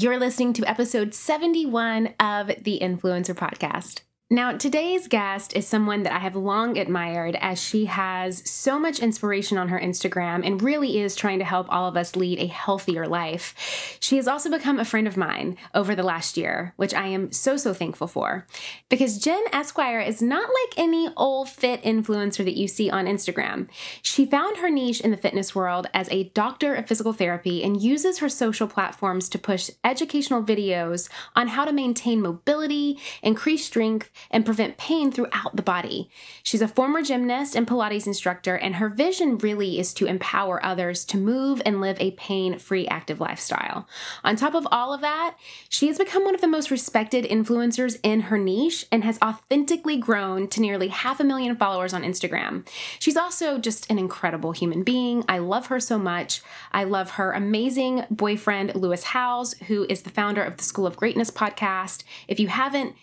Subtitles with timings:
[0.00, 4.02] You're listening to episode 71 of the Influencer Podcast.
[4.30, 8.98] Now, today's guest is someone that I have long admired as she has so much
[8.98, 12.46] inspiration on her Instagram and really is trying to help all of us lead a
[12.46, 13.96] healthier life.
[14.00, 17.32] She has also become a friend of mine over the last year, which I am
[17.32, 18.46] so, so thankful for.
[18.90, 23.66] Because Jen Esquer is not like any old fit influencer that you see on Instagram.
[24.02, 27.80] She found her niche in the fitness world as a doctor of physical therapy and
[27.80, 34.10] uses her social platforms to push educational videos on how to maintain mobility, increase strength,
[34.30, 36.10] and prevent pain throughout the body.
[36.42, 41.04] She's a former gymnast and Pilates instructor, and her vision really is to empower others
[41.06, 43.86] to move and live a pain free active lifestyle.
[44.24, 45.36] On top of all of that,
[45.68, 49.96] she has become one of the most respected influencers in her niche and has authentically
[49.96, 52.66] grown to nearly half a million followers on Instagram.
[52.98, 55.24] She's also just an incredible human being.
[55.28, 56.42] I love her so much.
[56.72, 60.96] I love her amazing boyfriend, Lewis Howes, who is the founder of the School of
[60.96, 62.04] Greatness podcast.
[62.26, 62.94] If you haven't,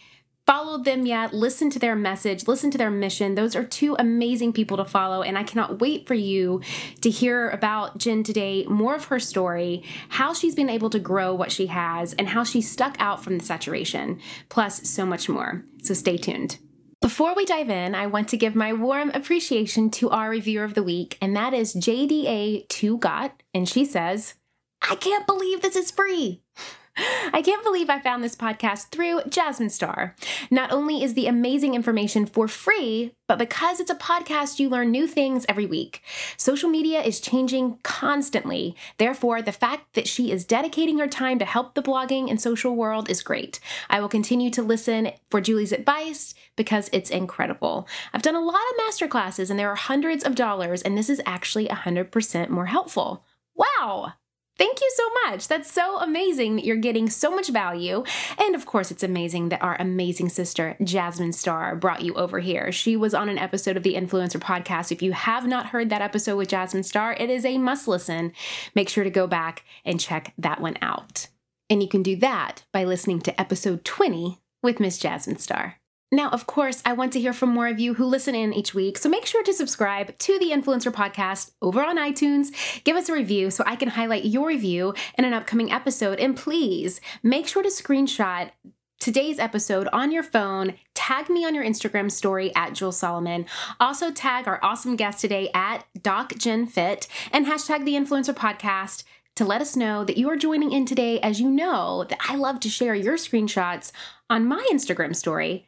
[0.46, 3.36] followed them yet, listen to their message, listen to their mission.
[3.36, 5.22] Those are two amazing people to follow.
[5.22, 6.62] And I cannot wait for you
[7.02, 11.34] to hear about Jen today, more of her story, how she's been able to grow
[11.34, 14.20] what she has, and how she stuck out from the saturation,
[14.50, 15.64] plus so much more.
[15.84, 16.60] So stay tuned.
[17.02, 20.74] Before we dive in, I want to give my warm appreciation to our reviewer of
[20.74, 23.32] the week, and that is JDA2Got.
[23.54, 24.36] And she says,
[24.82, 26.42] I can't believe this is free.
[26.98, 30.16] I can't believe I found this podcast through Jasmine Star.
[30.50, 34.92] Not only is the amazing information for free, but because it's a podcast, you learn
[34.92, 36.02] new things every week.
[36.38, 38.76] Social media is changing constantly.
[38.98, 42.76] Therefore, the fact that she is dedicating her time to help the blogging and social
[42.76, 43.60] world is great.
[43.90, 47.88] I will continue to listen for Julie's advice because it's incredible.
[48.14, 51.22] I've done a lot of masterclasses and there are hundreds of dollars, and this is
[51.26, 53.26] actually 100% more helpful.
[53.56, 54.14] Wow!
[54.58, 55.48] Thank you so much.
[55.50, 58.04] That's so amazing that you're getting so much value.
[58.38, 62.72] And of course, it's amazing that our amazing sister, Jasmine Star, brought you over here.
[62.72, 64.92] She was on an episode of the Influencer Podcast.
[64.92, 68.32] If you have not heard that episode with Jasmine Star, it is a must listen.
[68.74, 71.28] Make sure to go back and check that one out.
[71.70, 75.78] And you can do that by listening to episode 20 with Miss Jasmine Star.
[76.12, 78.74] Now, of course, I want to hear from more of you who listen in each
[78.76, 82.84] week, so make sure to subscribe to the Influencer Podcast over on iTunes.
[82.84, 86.20] Give us a review so I can highlight your review in an upcoming episode.
[86.20, 88.52] And please make sure to screenshot
[89.00, 90.76] today's episode on your phone.
[90.94, 93.46] Tag me on your Instagram story at Jewel Solomon.
[93.80, 99.04] Also, tag our awesome guest today at DocJenFit and hashtag the Influencer Podcast
[99.36, 102.36] to let us know that you are joining in today, as you know that I
[102.36, 103.92] love to share your screenshots
[104.30, 105.68] on my Instagram story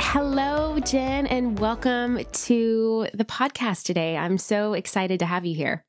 [0.00, 4.16] Hello, Jen, and welcome to the podcast today.
[4.16, 5.84] I'm so excited to have you here.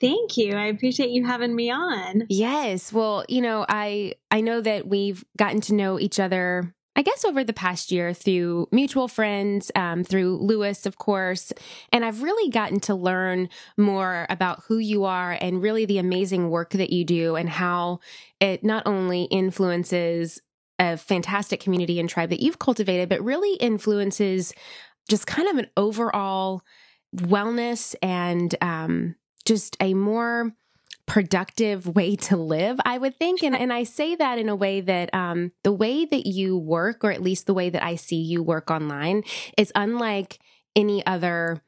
[0.00, 0.54] Thank you.
[0.54, 2.24] I appreciate you having me on.
[2.28, 2.92] Yes.
[2.92, 7.24] Well, you know, I I know that we've gotten to know each other I guess
[7.24, 11.52] over the past year through mutual friends, um, through Lewis, of course.
[11.92, 16.50] And I've really gotten to learn more about who you are and really the amazing
[16.50, 17.98] work that you do and how
[18.40, 20.40] it not only influences
[20.78, 24.52] a fantastic community and tribe that you've cultivated, but really influences
[25.08, 26.62] just kind of an overall
[27.14, 29.14] wellness and um,
[29.44, 30.52] just a more
[31.06, 33.42] productive way to live, I would think.
[33.42, 37.04] And, and I say that in a way that um, the way that you work,
[37.04, 39.22] or at least the way that I see you work online,
[39.58, 40.38] is unlike
[40.74, 41.62] any other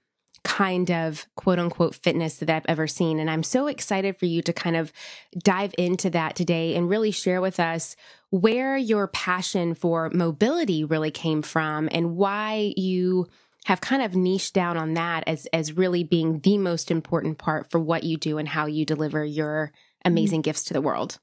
[0.47, 3.19] kind of quote unquote fitness that I've ever seen.
[3.19, 4.93] And I'm so excited for you to kind of
[5.37, 7.97] dive into that today and really share with us
[8.31, 13.27] where your passion for mobility really came from and why you
[13.65, 17.69] have kind of niched down on that as as really being the most important part
[17.69, 19.73] for what you do and how you deliver your
[20.05, 20.45] amazing mm-hmm.
[20.45, 21.19] gifts to the world.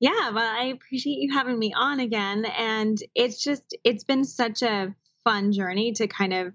[0.00, 4.62] Yeah, well, I appreciate you having me on again and it's just it's been such
[4.62, 4.92] a
[5.22, 6.52] fun journey to kind of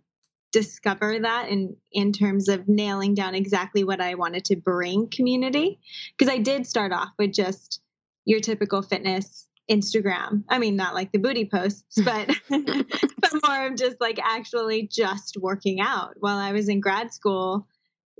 [0.53, 5.79] discover that in in terms of nailing down exactly what I wanted to bring community
[6.15, 7.81] because I did start off with just
[8.23, 10.43] your typical fitness Instagram.
[10.49, 15.37] I mean, not like the booty posts, but but more of just like actually just
[15.37, 16.13] working out.
[16.19, 17.67] While I was in grad school,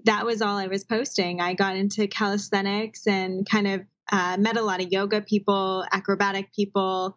[0.06, 1.39] that was all I was posting.
[1.39, 3.81] I got into calisthenics and kind of
[4.12, 7.15] uh, met a lot of yoga people, acrobatic people,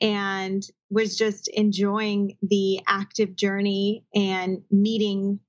[0.00, 5.40] and was just enjoying the active journey and meeting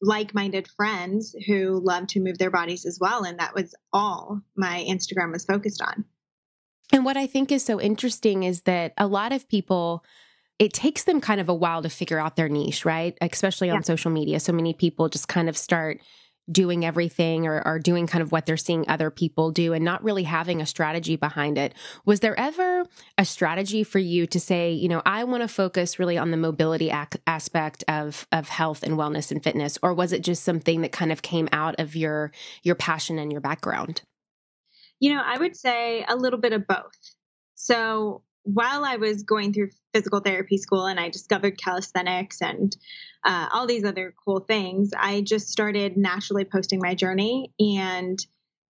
[0.00, 3.24] like minded friends who love to move their bodies as well.
[3.24, 6.04] And that was all my Instagram was focused on.
[6.92, 10.04] And what I think is so interesting is that a lot of people,
[10.58, 13.18] it takes them kind of a while to figure out their niche, right?
[13.20, 13.82] Especially on yeah.
[13.82, 14.40] social media.
[14.40, 16.00] So many people just kind of start
[16.50, 20.02] doing everything or, or doing kind of what they're seeing other people do and not
[20.02, 21.74] really having a strategy behind it.
[22.04, 22.86] Was there ever
[23.16, 26.36] a strategy for you to say, you know, I want to focus really on the
[26.36, 30.82] mobility ac- aspect of of health and wellness and fitness, or was it just something
[30.82, 34.02] that kind of came out of your your passion and your background?
[35.00, 36.92] You know, I would say a little bit of both.
[37.54, 38.22] So
[38.52, 42.74] while I was going through physical therapy school and I discovered calisthenics and
[43.24, 48.18] uh, all these other cool things, I just started naturally posting my journey and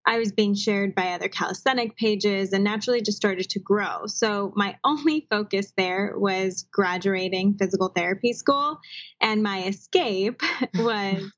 [0.05, 4.07] I was being shared by other calisthenic pages and naturally just started to grow.
[4.07, 8.81] So my only focus there was graduating physical therapy school
[9.21, 10.43] and my escape
[10.77, 11.31] was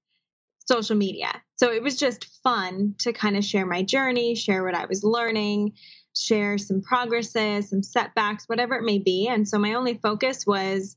[0.66, 1.42] social media.
[1.56, 5.02] So it was just fun to kind of share my journey, share what I was
[5.02, 5.72] learning,
[6.16, 9.28] share some progresses, some setbacks, whatever it may be.
[9.28, 10.96] And so my only focus was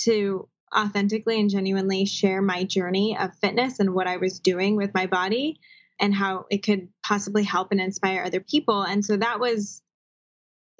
[0.00, 4.92] to authentically and genuinely share my journey of fitness and what I was doing with
[4.94, 5.58] my body
[6.00, 8.82] and how it could possibly help and inspire other people.
[8.82, 9.82] And so that was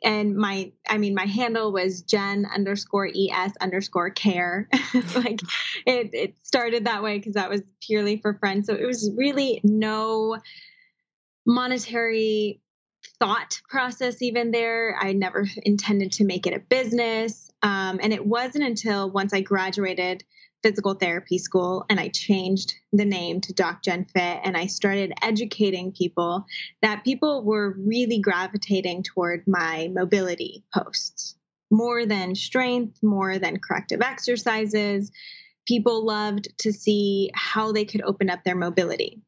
[0.05, 4.69] and my i mean my handle was jen underscore es underscore care
[5.17, 5.41] like
[5.87, 9.61] it, it started that way because that was purely for friends so it was really
[9.65, 10.37] no
[11.47, 12.61] monetary
[13.19, 14.97] thought process even there.
[15.01, 17.51] I never intended to make it a business.
[17.63, 20.25] Um, and it wasn't until once I graduated
[20.63, 25.13] physical therapy school and I changed the name to Doc Jen Fit and I started
[25.21, 26.47] educating people
[26.81, 31.37] that people were really gravitating toward my mobility posts
[31.71, 35.13] more than strength, more than corrective exercises.
[35.67, 39.21] People loved to see how they could open up their mobility.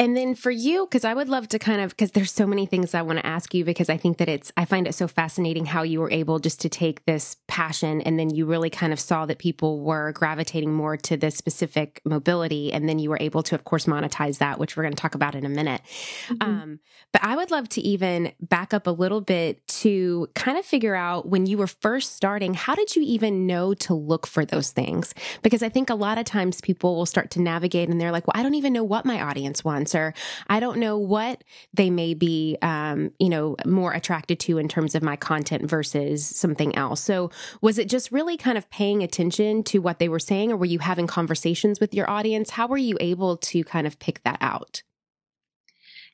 [0.00, 2.64] And then for you, because I would love to kind of, because there's so many
[2.64, 5.06] things I want to ask you, because I think that it's, I find it so
[5.06, 8.94] fascinating how you were able just to take this passion and then you really kind
[8.94, 12.72] of saw that people were gravitating more to this specific mobility.
[12.72, 15.14] And then you were able to, of course, monetize that, which we're going to talk
[15.14, 15.82] about in a minute.
[16.28, 16.50] Mm-hmm.
[16.50, 16.80] Um,
[17.12, 20.94] but I would love to even back up a little bit to kind of figure
[20.94, 24.70] out when you were first starting, how did you even know to look for those
[24.70, 25.12] things?
[25.42, 28.26] Because I think a lot of times people will start to navigate and they're like,
[28.26, 30.14] well, I don't even know what my audience wants answer.
[30.48, 31.42] I don't know what
[31.74, 36.26] they may be, um, you know, more attracted to in terms of my content versus
[36.26, 37.00] something else.
[37.00, 40.56] So was it just really kind of paying attention to what they were saying, or
[40.56, 42.50] were you having conversations with your audience?
[42.50, 44.82] How were you able to kind of pick that out?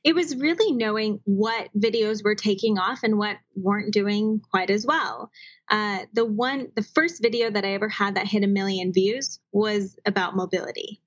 [0.03, 4.85] it was really knowing what videos were taking off and what weren't doing quite as
[4.85, 5.31] well.
[5.69, 9.39] Uh, the one, the first video that I ever had that hit a million views
[9.51, 11.01] was about mobility.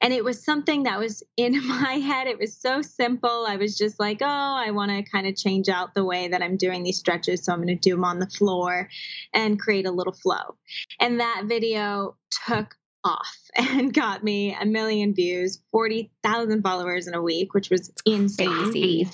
[0.00, 2.26] And it was something that was in my head.
[2.26, 3.46] It was so simple.
[3.46, 6.42] I was just like, oh, I want to kind of change out the way that
[6.42, 7.44] I'm doing these stretches.
[7.44, 8.88] So I'm going to do them on the floor
[9.32, 10.56] and create a little flow.
[11.00, 12.74] And that video took
[13.04, 19.10] off and got me a million views, 40,000 followers in a week, which was insane.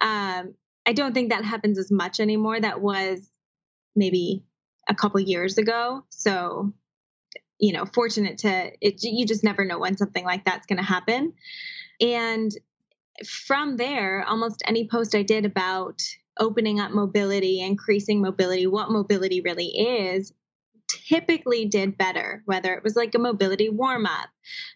[0.00, 0.54] Um,
[0.86, 2.60] I don't think that happens as much anymore.
[2.60, 3.28] That was
[3.94, 4.44] maybe
[4.88, 6.04] a couple years ago.
[6.08, 6.72] So
[7.58, 10.84] you know fortunate to it you just never know when something like that's going to
[10.84, 11.32] happen.
[12.00, 12.52] And
[13.26, 16.02] from there almost any post i did about
[16.38, 20.32] opening up mobility increasing mobility what mobility really is
[20.88, 24.28] typically did better whether it was like a mobility warm up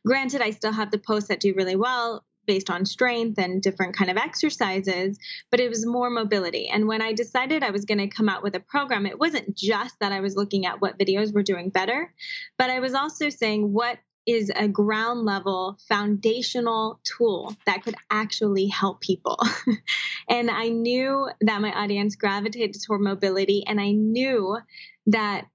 [0.05, 3.97] granted i still have the posts that do really well based on strength and different
[3.97, 5.19] kind of exercises
[5.51, 8.43] but it was more mobility and when i decided i was going to come out
[8.43, 11.71] with a program it wasn't just that i was looking at what videos were doing
[11.71, 12.13] better
[12.59, 18.67] but i was also saying what is a ground level foundational tool that could actually
[18.69, 19.39] help people.
[20.29, 24.59] and I knew that my audience gravitated toward mobility, and I knew
[25.07, 25.47] that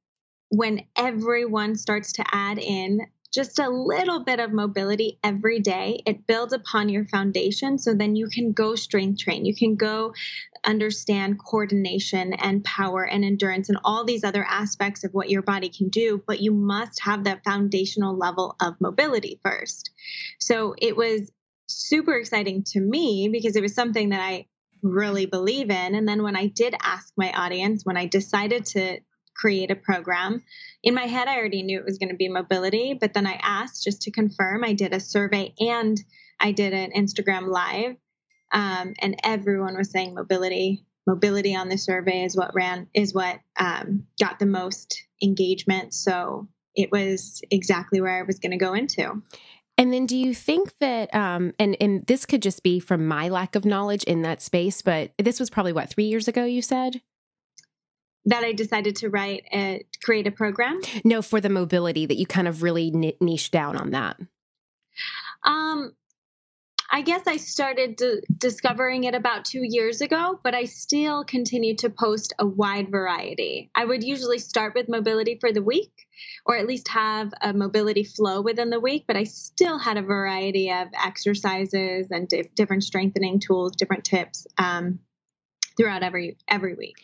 [0.50, 3.02] when everyone starts to add in
[3.38, 7.78] just a little bit of mobility every day, it builds upon your foundation.
[7.78, 9.46] So then you can go strength train.
[9.46, 10.16] You can go
[10.66, 15.70] understand coordination and power and endurance and all these other aspects of what your body
[15.70, 16.20] can do.
[16.26, 19.92] But you must have that foundational level of mobility first.
[20.40, 21.32] So it was
[21.68, 24.48] super exciting to me because it was something that I
[24.82, 25.94] really believe in.
[25.94, 28.98] And then when I did ask my audience, when I decided to
[29.38, 30.44] create a program.
[30.84, 33.40] In my head, I already knew it was going to be mobility, but then I
[33.42, 34.64] asked just to confirm.
[34.64, 35.98] I did a survey and
[36.40, 37.96] I did an Instagram live.
[38.52, 40.84] um, and everyone was saying mobility.
[41.06, 45.94] Mobility on the survey is what ran is what um, got the most engagement.
[45.94, 49.22] So it was exactly where I was going to go into.
[49.78, 53.30] And then, do you think that, um, and and this could just be from my
[53.30, 56.62] lack of knowledge in that space, but this was probably what three years ago you
[56.62, 57.02] said
[58.28, 60.82] that I decided to write and create a program.
[61.04, 64.18] No, for the mobility that you kind of really niche down on that.
[65.44, 65.94] Um,
[66.90, 68.02] I guess I started
[68.38, 73.70] discovering it about two years ago, but I still continue to post a wide variety.
[73.76, 75.92] I would usually start with mobility for the week,
[76.46, 80.02] or at least have a mobility flow within the week, but I still had a
[80.02, 85.00] variety of exercises and di- different strengthening tools, different tips um,
[85.78, 86.96] throughout every every week.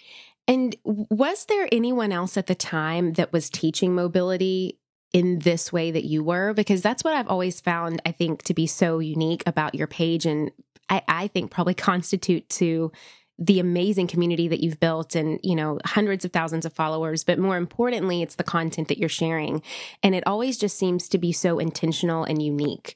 [0.48, 4.80] And was there anyone else at the time that was teaching mobility
[5.14, 6.54] in this way that you were?
[6.54, 10.26] Because that's what I've always found I think to be so unique about your page
[10.26, 10.52] and
[10.90, 12.92] I, I think probably constitute to
[13.40, 17.40] the amazing community that you've built and you know hundreds of thousands of followers but
[17.40, 19.62] more importantly it's the content that you're sharing.
[20.02, 22.96] And it always just seems to be so intentional and unique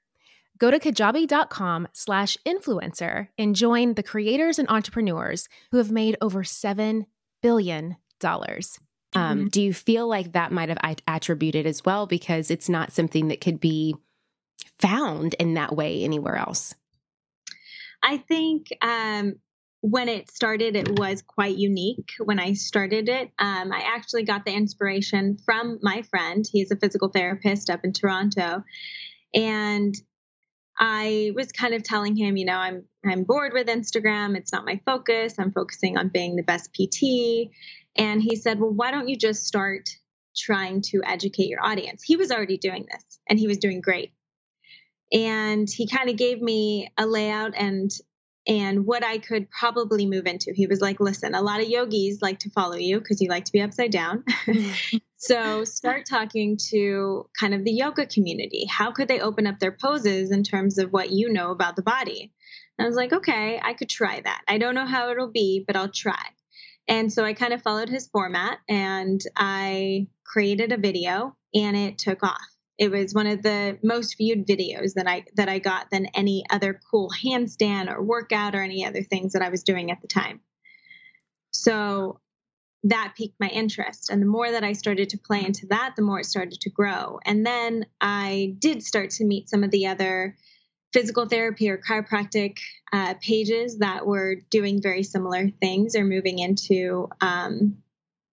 [0.61, 6.43] Go to kajabi.com slash influencer and join the creators and entrepreneurs who have made over
[6.43, 7.07] $7
[7.41, 7.97] billion.
[8.23, 8.45] Um,
[9.15, 9.45] mm-hmm.
[9.47, 10.77] Do you feel like that might have
[11.07, 13.95] attributed as well because it's not something that could be
[14.77, 16.75] found in that way anywhere else?
[18.03, 19.37] I think um,
[19.79, 22.11] when it started, it was quite unique.
[22.23, 26.45] When I started it, um, I actually got the inspiration from my friend.
[26.51, 28.63] He's a physical therapist up in Toronto.
[29.33, 29.95] And
[30.83, 34.35] I was kind of telling him, you know, I'm I'm bored with Instagram.
[34.35, 35.35] It's not my focus.
[35.37, 37.51] I'm focusing on being the best PT.
[37.95, 39.89] And he said, "Well, why don't you just start
[40.35, 44.11] trying to educate your audience?" He was already doing this and he was doing great.
[45.13, 47.91] And he kind of gave me a layout and
[48.47, 50.51] and what I could probably move into.
[50.53, 53.45] He was like, listen, a lot of yogis like to follow you because you like
[53.45, 54.23] to be upside down.
[54.45, 54.97] Mm-hmm.
[55.17, 58.65] so start talking to kind of the yoga community.
[58.65, 61.83] How could they open up their poses in terms of what you know about the
[61.83, 62.33] body?
[62.77, 64.41] And I was like, okay, I could try that.
[64.47, 66.23] I don't know how it'll be, but I'll try.
[66.87, 71.99] And so I kind of followed his format and I created a video and it
[71.99, 72.41] took off.
[72.77, 76.43] It was one of the most viewed videos that I that I got than any
[76.49, 80.07] other cool handstand or workout or any other things that I was doing at the
[80.07, 80.41] time.
[81.51, 82.19] So
[82.83, 84.09] that piqued my interest.
[84.09, 86.69] And the more that I started to play into that, the more it started to
[86.69, 87.19] grow.
[87.25, 90.35] And then I did start to meet some of the other
[90.91, 92.57] physical therapy or chiropractic
[92.91, 97.77] uh, pages that were doing very similar things or moving into um,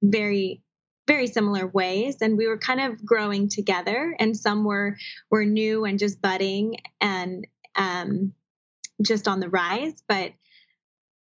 [0.02, 0.62] very
[1.08, 4.96] very similar ways and we were kind of growing together and some were
[5.30, 8.32] were new and just budding and um,
[9.02, 10.32] just on the rise but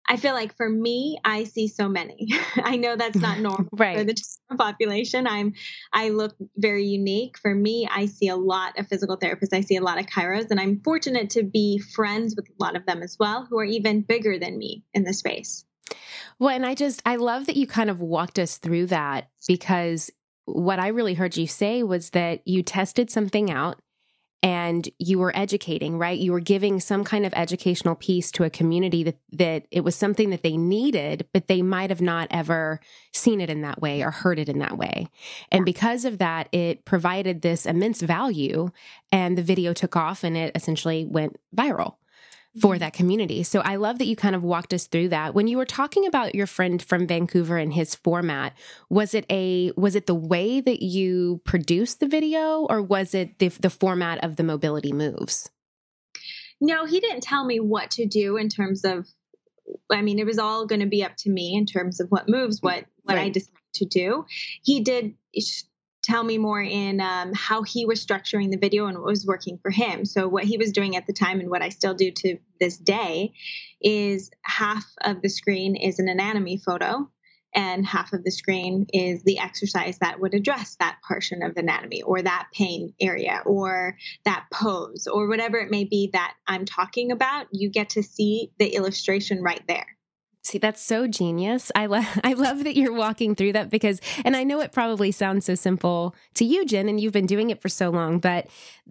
[0.07, 2.29] I feel like for me, I see so many.
[2.57, 3.97] I know that's not normal right.
[3.97, 4.15] for the
[4.57, 5.27] population.
[5.27, 5.55] I'm
[5.93, 7.39] I look very unique.
[7.39, 9.55] For me, I see a lot of physical therapists.
[9.55, 12.77] I see a lot of chiros, and I'm fortunate to be friends with a lot
[12.77, 15.65] of them as well, who are even bigger than me in the space.
[16.39, 20.11] Well, and I just I love that you kind of walked us through that because
[20.47, 23.81] what I really heard you say was that you tested something out
[24.43, 26.19] and you were educating, right?
[26.19, 29.97] You were giving some kind of educational piece to a community that, that it was
[29.97, 32.79] something that they needed, but they might have not ever
[33.11, 35.09] seen it in that way or heard it in that way.
[35.51, 38.71] And because of that, it provided this immense value
[39.11, 41.95] and the video took off and it essentially went viral
[42.61, 42.81] for mm-hmm.
[42.81, 43.43] that community.
[43.43, 45.35] So I love that you kind of walked us through that.
[45.35, 48.55] When you were talking about your friend from Vancouver and his format,
[48.89, 53.39] was it a was it the way that you produced the video or was it
[53.39, 55.51] the the format of the mobility moves?
[56.61, 59.07] No, he didn't tell me what to do in terms of
[59.91, 62.29] I mean, it was all going to be up to me in terms of what
[62.29, 63.27] moves, what what right.
[63.27, 64.27] I decided to do.
[64.63, 65.15] He did
[66.05, 69.59] tell me more in um, how he was structuring the video and what was working
[69.63, 70.05] for him.
[70.05, 72.77] So, what he was doing at the time and what I still do to this
[72.77, 73.33] day
[73.81, 77.09] is half of the screen is an anatomy photo,
[77.55, 82.03] and half of the screen is the exercise that would address that portion of anatomy
[82.03, 87.13] or that pain area or that pose or whatever it may be that I'm talking
[87.13, 87.47] about.
[87.53, 89.87] You get to see the illustration right there.
[90.45, 91.73] See, that's so genius.
[91.75, 95.11] I love I love that you're walking through that because and I know it probably
[95.11, 98.47] sounds so simple to you, Jen, and you've been doing it for so long, but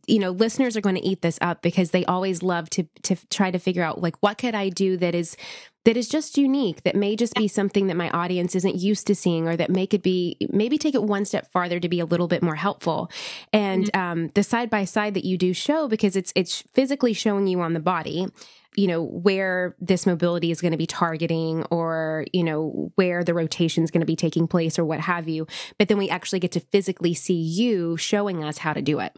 [0.08, 3.15] you know, listeners are going to eat this up because they always love to to
[3.30, 5.38] try to figure out like what could I do that is
[5.86, 9.15] that is just unique that may just be something that my audience isn't used to
[9.15, 12.06] seeing or that may could be maybe take it one step farther to be a
[12.06, 13.12] little bit more helpful
[13.52, 14.02] and mm-hmm.
[14.02, 17.62] um, the side by side that you do show because it's it's physically showing you
[17.62, 18.28] on the body
[18.76, 23.34] you know, where this mobility is going to be targeting or, you know, where the
[23.34, 25.46] rotation is going to be taking place or what have you.
[25.78, 29.15] But then we actually get to physically see you showing us how to do it,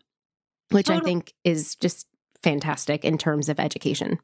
[0.71, 1.01] which totally.
[1.01, 2.07] I think is just
[2.43, 4.19] fantastic in terms of education.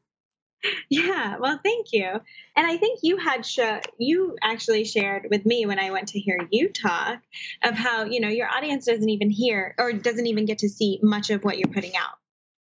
[0.88, 2.20] Yeah, well, thank you.
[2.56, 6.20] And I think you had show you actually shared with me when I went to
[6.20, 7.20] hear you talk
[7.62, 11.00] of how you know your audience doesn't even hear or doesn't even get to see
[11.02, 12.16] much of what you're putting out,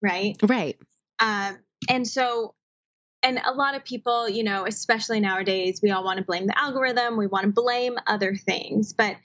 [0.03, 0.37] right?
[0.43, 0.79] Right.
[1.21, 2.55] Um, and so
[3.23, 6.59] and a lot of people, you know, especially nowadays, we all want to blame the
[6.59, 9.17] algorithm, we want to blame other things, but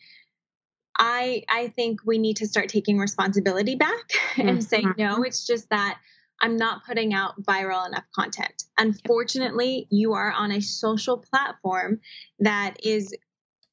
[0.97, 4.59] I I think we need to start taking responsibility back and mm-hmm.
[4.59, 5.97] say no, it's just that
[6.41, 8.63] I'm not putting out viral enough content.
[8.77, 11.99] Unfortunately, you are on a social platform
[12.39, 13.13] that is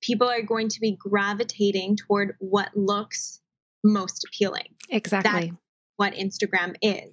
[0.00, 3.40] people are going to be gravitating toward what looks
[3.82, 4.74] most appealing.
[4.90, 5.48] Exactly.
[5.48, 5.52] That's
[5.96, 7.12] what Instagram is.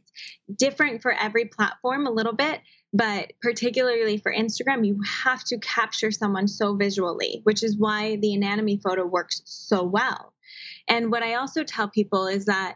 [0.58, 2.60] Different for every platform a little bit,
[2.92, 8.34] but particularly for Instagram, you have to capture someone so visually, which is why the
[8.34, 10.34] anatomy photo works so well.
[10.88, 12.76] And what I also tell people is that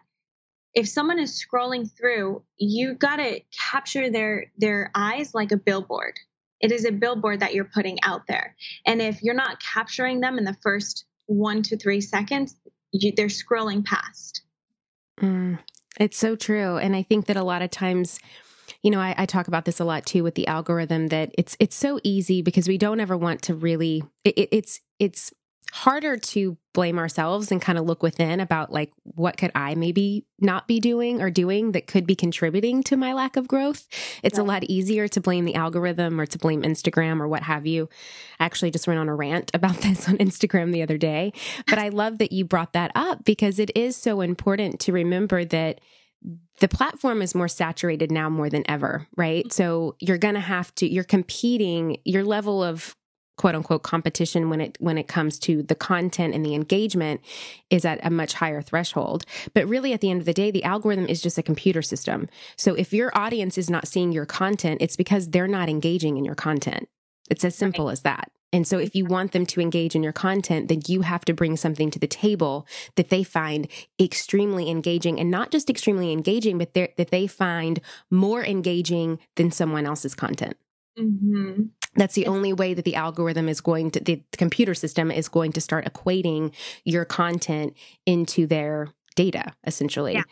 [0.74, 6.20] if someone is scrolling through, you got to capture their their eyes like a billboard.
[6.60, 8.56] It is a billboard that you're putting out there.
[8.86, 12.56] And if you're not capturing them in the first 1 to 3 seconds,
[12.92, 14.42] you, they're scrolling past.
[15.22, 15.60] Mm,
[16.00, 16.78] it's so true.
[16.78, 18.20] And I think that a lot of times,
[18.82, 21.56] you know, I, I, talk about this a lot too with the algorithm that it's
[21.60, 25.34] it's so easy because we don't ever want to really it, it's it's
[25.74, 30.26] harder to blame ourselves and kind of look within about like what could I maybe
[30.40, 33.88] not be doing or doing that could be contributing to my lack of growth.
[34.24, 34.46] It's right.
[34.46, 37.90] a lot easier to blame the algorithm or to blame Instagram or what have you.
[38.40, 41.34] I actually just went on a rant about this on Instagram the other day,
[41.68, 45.44] but I love that you brought that up because it is so important to remember
[45.46, 45.82] that
[46.60, 49.46] the platform is more saturated now more than ever, right?
[49.46, 49.52] Mm-hmm.
[49.52, 52.96] So you're going to have to you're competing your level of
[53.38, 57.22] quote unquote competition when it when it comes to the content and the engagement
[57.70, 60.64] is at a much higher threshold but really at the end of the day the
[60.64, 64.82] algorithm is just a computer system so if your audience is not seeing your content
[64.82, 66.90] it's because they're not engaging in your content
[67.30, 67.94] it's as simple right.
[67.94, 71.02] as that And so if you want them to engage in your content, then you
[71.02, 73.68] have to bring something to the table that they find
[74.00, 79.86] extremely engaging and not just extremely engaging, but that they find more engaging than someone
[79.86, 80.56] else's content.
[80.98, 81.64] Mm-hmm.
[81.98, 85.52] That's the only way that the algorithm is going to, the computer system is going
[85.54, 86.54] to start equating
[86.86, 90.14] your content into their data essentially.
[90.14, 90.24] Yeah.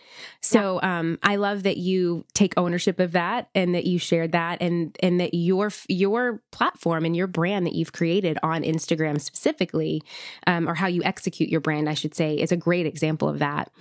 [0.41, 0.99] So yeah.
[0.99, 4.95] um I love that you take ownership of that and that you shared that and
[5.01, 10.03] and that your your platform and your brand that you've created on Instagram specifically
[10.45, 13.39] um or how you execute your brand I should say is a great example of
[13.39, 13.71] that.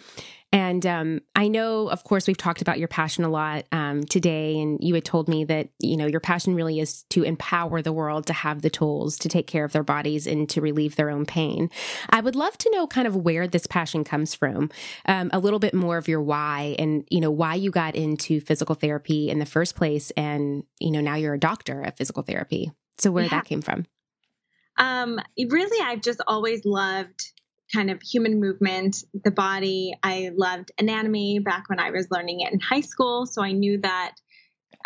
[0.55, 4.61] And um, I know, of course, we've talked about your passion a lot um, today,
[4.61, 7.93] and you had told me that you know your passion really is to empower the
[7.93, 11.11] world to have the tools to take care of their bodies and to relieve their
[11.11, 11.71] own pain.
[12.09, 14.71] I would love to know kind of where this passion comes from,
[15.07, 18.41] um, a little bit more of your why, and you know why you got into
[18.41, 22.23] physical therapy in the first place, and you know now you're a doctor of physical
[22.23, 22.71] therapy.
[22.99, 23.31] So where yeah.
[23.31, 23.87] that came from?
[24.77, 27.33] Um, really, I've just always loved
[27.75, 29.95] kind of human movement, the body.
[30.03, 33.79] I loved anatomy back when I was learning it in high school, so I knew
[33.79, 34.15] that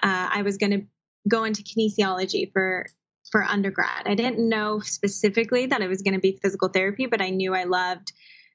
[0.02, 0.86] uh, I was going to
[1.28, 2.86] go into kinesiology for
[3.30, 4.06] for undergrad.
[4.06, 7.54] I didn't know specifically that it was going to be physical therapy, but I knew
[7.54, 8.12] I loved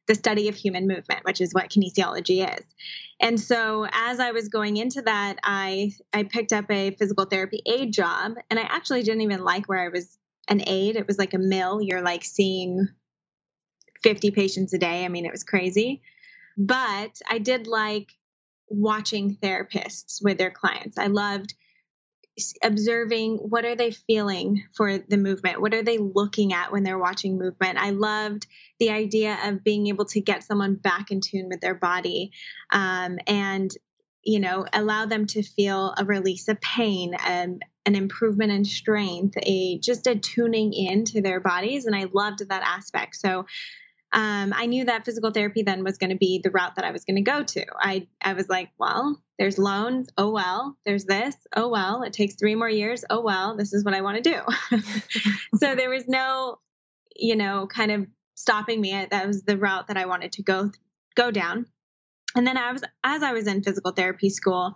[0.08, 2.65] the study of human movement, which is what kinesiology is.
[3.22, 7.62] And so as I was going into that, I I picked up a physical therapy
[7.65, 10.17] aide job, and I actually didn't even like where I was
[10.50, 10.96] an aide.
[10.96, 11.82] It was like a mill.
[11.82, 12.89] You're like seeing
[14.04, 15.06] 50 patients a day.
[15.06, 16.02] I mean, it was crazy.
[16.58, 18.12] But I did like
[18.70, 20.98] watching therapists with their clients.
[20.98, 21.54] I loved
[22.63, 26.98] observing what are they feeling for the movement what are they looking at when they're
[26.98, 28.48] watching movement i loved
[28.80, 32.32] the idea of being able to get someone back in tune with their body
[32.72, 33.72] um, and
[34.24, 39.36] you know allow them to feel a release of pain um, an improvement in strength
[39.44, 43.46] a just a tuning in to their bodies and i loved that aspect so
[44.13, 46.91] um, I knew that physical therapy then was going to be the route that I
[46.91, 47.65] was going to go to.
[47.80, 50.10] I, I was like, well, there's loans.
[50.19, 51.36] Oh, well, there's this.
[51.56, 53.04] Oh, well, it takes three more years.
[53.10, 54.80] Oh, well, this is what I want to do.
[55.58, 56.60] so there was no,
[57.15, 59.08] you know, kind of stopping me.
[59.10, 60.69] That was the route that I wanted to go,
[61.15, 61.65] go down.
[62.36, 64.76] And then I was, as I was in physical therapy school,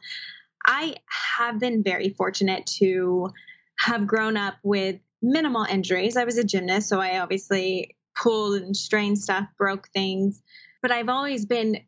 [0.66, 0.96] I
[1.38, 3.30] have been very fortunate to
[3.78, 6.18] have grown up with minimal injuries.
[6.18, 10.42] I was a gymnast, so I obviously pulled and strained stuff, broke things.
[10.82, 11.82] But I've always been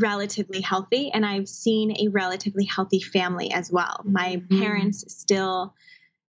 [0.00, 4.00] relatively healthy and I've seen a relatively healthy family as well.
[4.04, 4.60] My mm-hmm.
[4.60, 5.74] parents still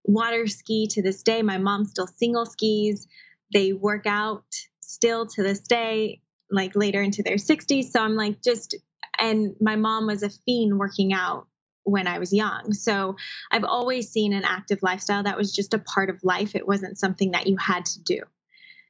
[0.03, 1.41] water ski to this day.
[1.41, 3.07] My mom still single skis.
[3.53, 4.43] They work out
[4.81, 7.85] still to this day, like later into their 60s.
[7.85, 8.75] So I'm like, just,
[9.17, 11.47] and my mom was a fiend working out
[11.83, 12.73] when I was young.
[12.73, 13.15] So
[13.51, 16.55] I've always seen an active lifestyle that was just a part of life.
[16.55, 18.21] It wasn't something that you had to do.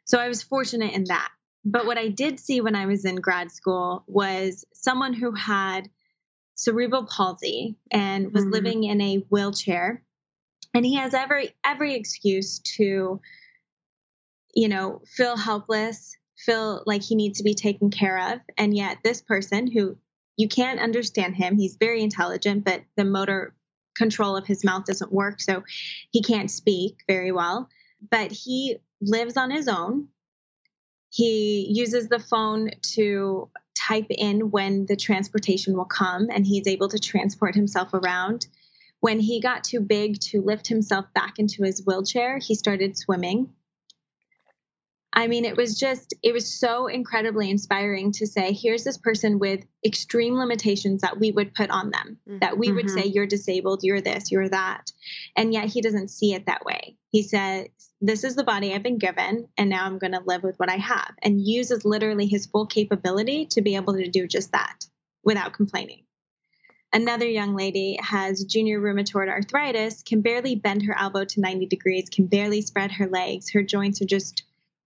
[0.05, 1.29] So I was fortunate in that.
[1.65, 5.89] But what I did see when I was in grad school was someone who had
[6.55, 8.53] cerebral palsy and was mm-hmm.
[8.53, 10.03] living in a wheelchair.
[10.73, 13.21] And he has every every excuse to,
[14.53, 18.39] you know, feel helpless, feel like he needs to be taken care of.
[18.57, 19.97] And yet this person who
[20.35, 23.55] you can't understand him, he's very intelligent, but the motor
[23.95, 25.63] control of his mouth doesn't work, so
[26.09, 27.69] he can't speak very well.
[28.09, 30.09] But he lives on his own.
[31.09, 36.89] He uses the phone to type in when the transportation will come, and he's able
[36.89, 38.47] to transport himself around.
[38.99, 43.53] When he got too big to lift himself back into his wheelchair, he started swimming.
[45.15, 49.37] I mean, it was just, it was so incredibly inspiring to say, here's this person
[49.37, 52.39] with extreme limitations that we would put on them, mm-hmm.
[52.39, 53.11] that we would say, mm-hmm.
[53.13, 54.91] you're disabled, you're this, you're that.
[55.37, 56.97] And yet he doesn't see it that way.
[57.09, 57.67] He says,
[58.01, 60.69] this is the body I've been given, and now I'm going to live with what
[60.69, 64.85] I have, and uses literally his full capability to be able to do just that
[65.23, 66.03] without complaining.
[66.91, 72.09] Another young lady has junior rheumatoid arthritis, can barely bend her elbow to 90 degrees,
[72.09, 73.51] can barely spread her legs.
[73.51, 74.43] Her joints are just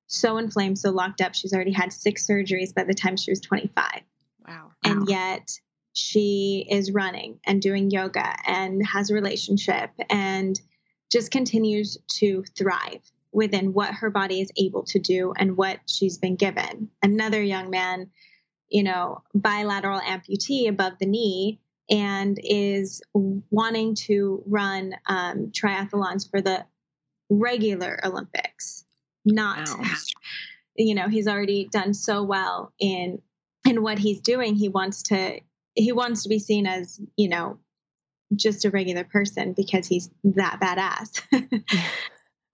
[0.08, 1.36] so inflamed, so locked up.
[1.36, 4.02] She's already had six surgeries by the time she was 25.
[4.48, 4.72] Wow.
[4.84, 5.06] And wow.
[5.08, 5.52] yet
[5.94, 10.60] she is running and doing yoga and has a relationship and
[11.12, 16.18] just continues to thrive within what her body is able to do and what she's
[16.18, 16.90] been given.
[17.04, 18.10] Another young man,
[18.70, 26.42] you know, bilateral amputee above the knee and is wanting to run um, triathlons for
[26.42, 26.66] the
[27.30, 28.86] regular Olympics
[29.28, 29.84] not wow.
[30.76, 33.22] you know he's already done so well in
[33.68, 34.56] in what he's doing.
[34.56, 35.40] He wants to
[35.76, 37.60] he wants to be seen as you know
[38.36, 41.64] just a regular person because he's that badass.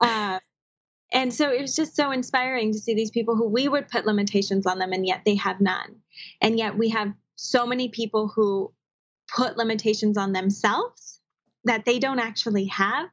[0.01, 0.38] Uh,
[1.13, 4.05] and so it was just so inspiring to see these people who we would put
[4.05, 5.95] limitations on them and yet they have none.
[6.41, 8.73] And yet we have so many people who
[9.33, 11.21] put limitations on themselves
[11.63, 13.07] that they don't actually have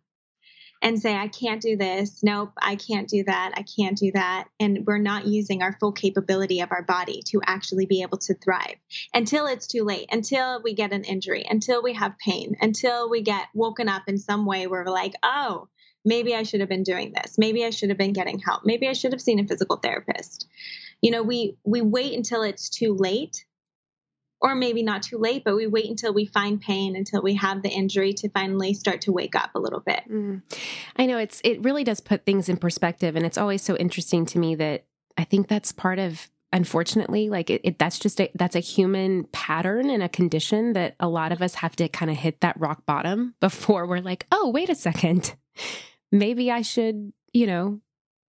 [0.83, 2.23] and say, I can't do this.
[2.23, 3.53] Nope, I can't do that.
[3.55, 4.49] I can't do that.
[4.59, 8.35] And we're not using our full capability of our body to actually be able to
[8.35, 8.77] thrive
[9.13, 13.23] until it's too late, until we get an injury, until we have pain, until we
[13.23, 15.69] get woken up in some way where we're like, oh,
[16.05, 17.37] maybe I should have been doing this.
[17.37, 18.63] Maybe I should have been getting help.
[18.65, 20.47] Maybe I should have seen a physical therapist.
[21.03, 23.45] You know, we we wait until it's too late
[24.41, 27.63] or maybe not too late, but we wait until we find pain, until we have
[27.63, 30.03] the injury to finally start to wake up a little bit.
[30.11, 30.43] Mm.
[30.97, 34.25] I know it's it really does put things in perspective, and it's always so interesting
[34.27, 34.85] to me that
[35.19, 39.25] I think that's part of unfortunately like it, it, that's just a that's a human
[39.33, 42.59] pattern and a condition that a lot of us have to kind of hit that
[42.59, 45.37] rock bottom before we're like oh wait a second
[46.13, 47.81] maybe i should you know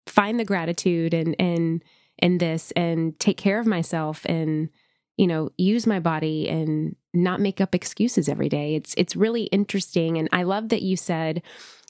[0.05, 1.83] find the gratitude and and
[2.19, 4.69] in this and take care of myself and
[5.21, 8.73] you know, use my body and not make up excuses every day.
[8.73, 11.43] It's it's really interesting and I love that you said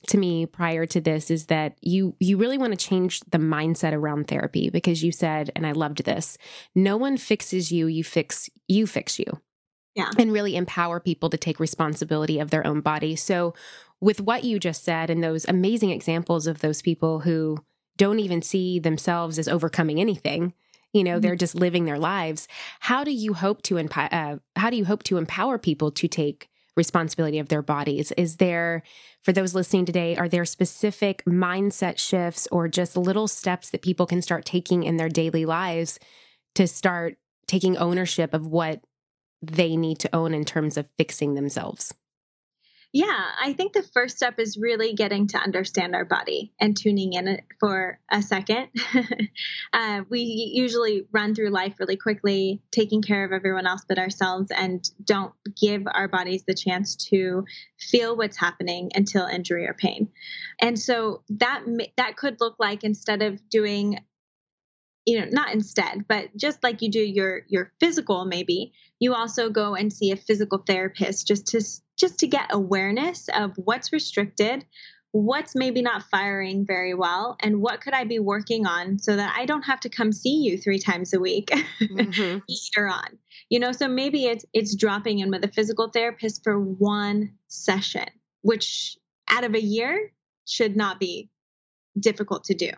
[0.08, 3.94] to me prior to this is that you you really want to change the mindset
[3.94, 6.38] around therapy because you said and I loved this,
[6.76, 9.40] no one fixes you, you fix you fix you.
[9.96, 10.10] Yeah.
[10.18, 13.16] And really empower people to take responsibility of their own body.
[13.16, 13.54] So
[14.02, 17.60] with what you just said and those amazing examples of those people who
[17.96, 20.54] don't even see themselves as overcoming anything
[20.94, 21.22] you know, mm-hmm.
[21.22, 22.48] they're just living their lives.
[22.80, 24.10] How do you hope to empower?
[24.12, 28.12] Uh, how do you hope to empower people to take responsibility of their bodies?
[28.14, 28.84] Is there,
[29.22, 34.06] for those listening today, are there specific mindset shifts or just little steps that people
[34.06, 36.00] can start taking in their daily lives
[36.56, 38.82] to start taking ownership of what
[39.42, 41.94] they need to own in terms of fixing themselves?
[42.94, 47.14] Yeah, I think the first step is really getting to understand our body and tuning
[47.14, 48.68] in for a second.
[49.74, 50.20] uh, we
[50.54, 55.34] usually run through life really quickly, taking care of everyone else but ourselves, and don't
[55.60, 57.46] give our bodies the chance to
[57.80, 60.10] feel what's happening until injury or pain.
[60.60, 61.64] And so that
[61.96, 64.00] that could look like instead of doing
[65.06, 69.50] you know not instead but just like you do your your physical maybe you also
[69.50, 71.62] go and see a physical therapist just to
[71.98, 74.64] just to get awareness of what's restricted,
[75.12, 79.36] what's maybe not firing very well, and what could I be working on so that
[79.38, 82.40] I don't have to come see you three times a week mm-hmm.
[82.50, 83.18] later on.
[83.50, 88.08] You know, so maybe it's it's dropping in with a physical therapist for one session,
[88.44, 90.12] which out of a year
[90.48, 91.30] should not be
[92.00, 92.70] difficult to do.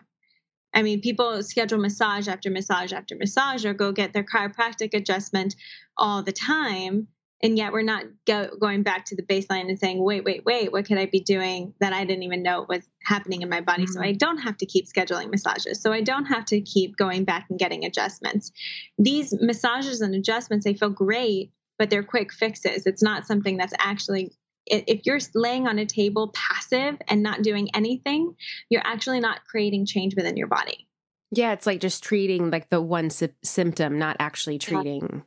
[0.74, 5.54] I mean, people schedule massage after massage after massage or go get their chiropractic adjustment
[5.96, 7.08] all the time
[7.44, 10.72] and yet we're not go, going back to the baseline and saying wait wait wait
[10.72, 13.84] what could i be doing that i didn't even know was happening in my body
[13.84, 13.92] mm-hmm.
[13.92, 14.16] so i mm-hmm.
[14.16, 17.58] don't have to keep scheduling massages so i don't have to keep going back and
[17.58, 18.50] getting adjustments
[18.98, 23.74] these massages and adjustments they feel great but they're quick fixes it's not something that's
[23.78, 24.32] actually
[24.66, 28.34] if you're laying on a table passive and not doing anything
[28.70, 30.88] you're actually not creating change within your body
[31.30, 35.24] yeah it's like just treating like the one sy- symptom not actually treating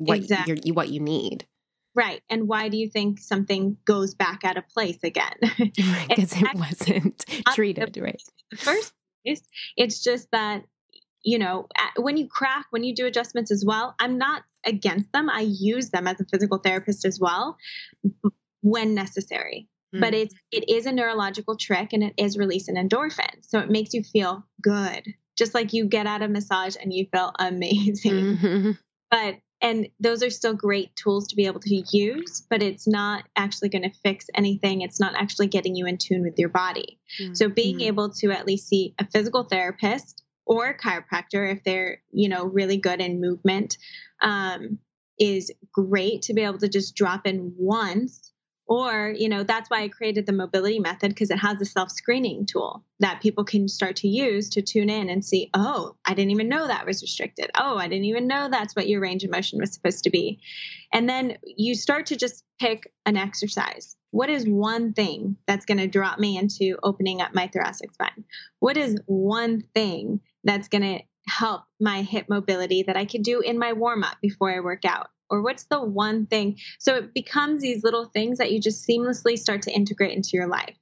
[0.00, 0.60] what exactly.
[0.64, 1.46] you what you need.
[1.94, 2.22] Right.
[2.30, 5.34] And why do you think something goes back out of place again?
[6.08, 8.22] Because it wasn't treated right.
[8.56, 8.92] first
[9.24, 9.42] place,
[9.76, 10.64] it's just that
[11.22, 11.66] you know
[11.98, 15.90] when you crack when you do adjustments as well i'm not against them i use
[15.90, 17.58] them as a physical therapist as well
[18.62, 20.00] when necessary mm-hmm.
[20.00, 23.94] but it's it is a neurological trick and it is releasing endorphin so it makes
[23.94, 25.02] you feel good
[25.36, 28.70] just like you get out of massage and you feel amazing mm-hmm.
[29.10, 33.24] but and those are still great tools to be able to use but it's not
[33.36, 36.98] actually going to fix anything it's not actually getting you in tune with your body
[37.20, 37.34] mm-hmm.
[37.34, 37.88] so being mm-hmm.
[37.88, 42.44] able to at least see a physical therapist or a chiropractor if they're you know
[42.44, 43.76] really good in movement
[44.22, 44.78] um,
[45.18, 48.29] is great to be able to just drop in once
[48.70, 51.90] or, you know, that's why I created the mobility method because it has a self
[51.90, 56.14] screening tool that people can start to use to tune in and see, oh, I
[56.14, 57.50] didn't even know that was restricted.
[57.56, 60.38] Oh, I didn't even know that's what your range of motion was supposed to be.
[60.92, 63.96] And then you start to just pick an exercise.
[64.12, 68.24] What is one thing that's going to drop me into opening up my thoracic spine?
[68.60, 73.40] What is one thing that's going to help my hip mobility that I could do
[73.40, 75.08] in my warm up before I work out?
[75.30, 79.38] Or what's the one thing so it becomes these little things that you just seamlessly
[79.38, 80.76] start to integrate into your life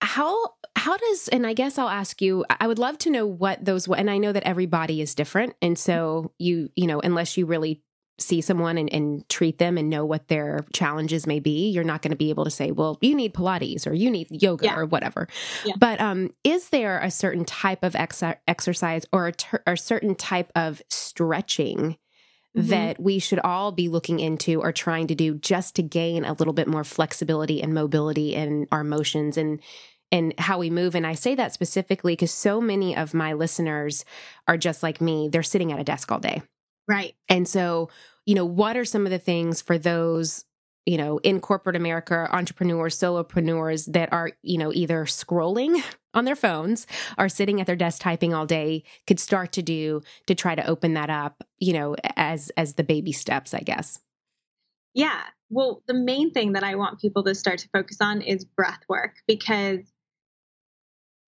[0.00, 3.64] how how does and i guess i'll ask you i would love to know what
[3.64, 7.36] those and i know that every body is different and so you you know unless
[7.36, 7.82] you really
[8.18, 12.00] see someone and, and, treat them and know what their challenges may be, you're not
[12.00, 14.76] going to be able to say, well, you need Pilates or you need yoga yeah.
[14.76, 15.28] or whatever.
[15.64, 15.74] Yeah.
[15.78, 19.78] But um, is there a certain type of ex- exercise or a, ter- or a
[19.78, 21.98] certain type of stretching
[22.56, 22.68] mm-hmm.
[22.68, 26.32] that we should all be looking into or trying to do just to gain a
[26.32, 29.60] little bit more flexibility and mobility in our motions and
[30.12, 30.94] and how we move.
[30.94, 34.04] And I say that specifically because so many of my listeners
[34.46, 35.28] are just like me.
[35.28, 36.42] They're sitting at a desk all day.
[36.88, 37.14] Right.
[37.28, 37.90] And so,
[38.24, 40.44] you know, what are some of the things for those,
[40.86, 45.82] you know, in corporate America, entrepreneurs, solopreneurs that are, you know, either scrolling
[46.14, 46.86] on their phones
[47.18, 50.66] or sitting at their desk typing all day could start to do to try to
[50.66, 54.00] open that up, you know, as as the baby steps, I guess.
[54.94, 55.20] Yeah.
[55.50, 58.80] Well, the main thing that I want people to start to focus on is breath
[58.88, 59.80] work because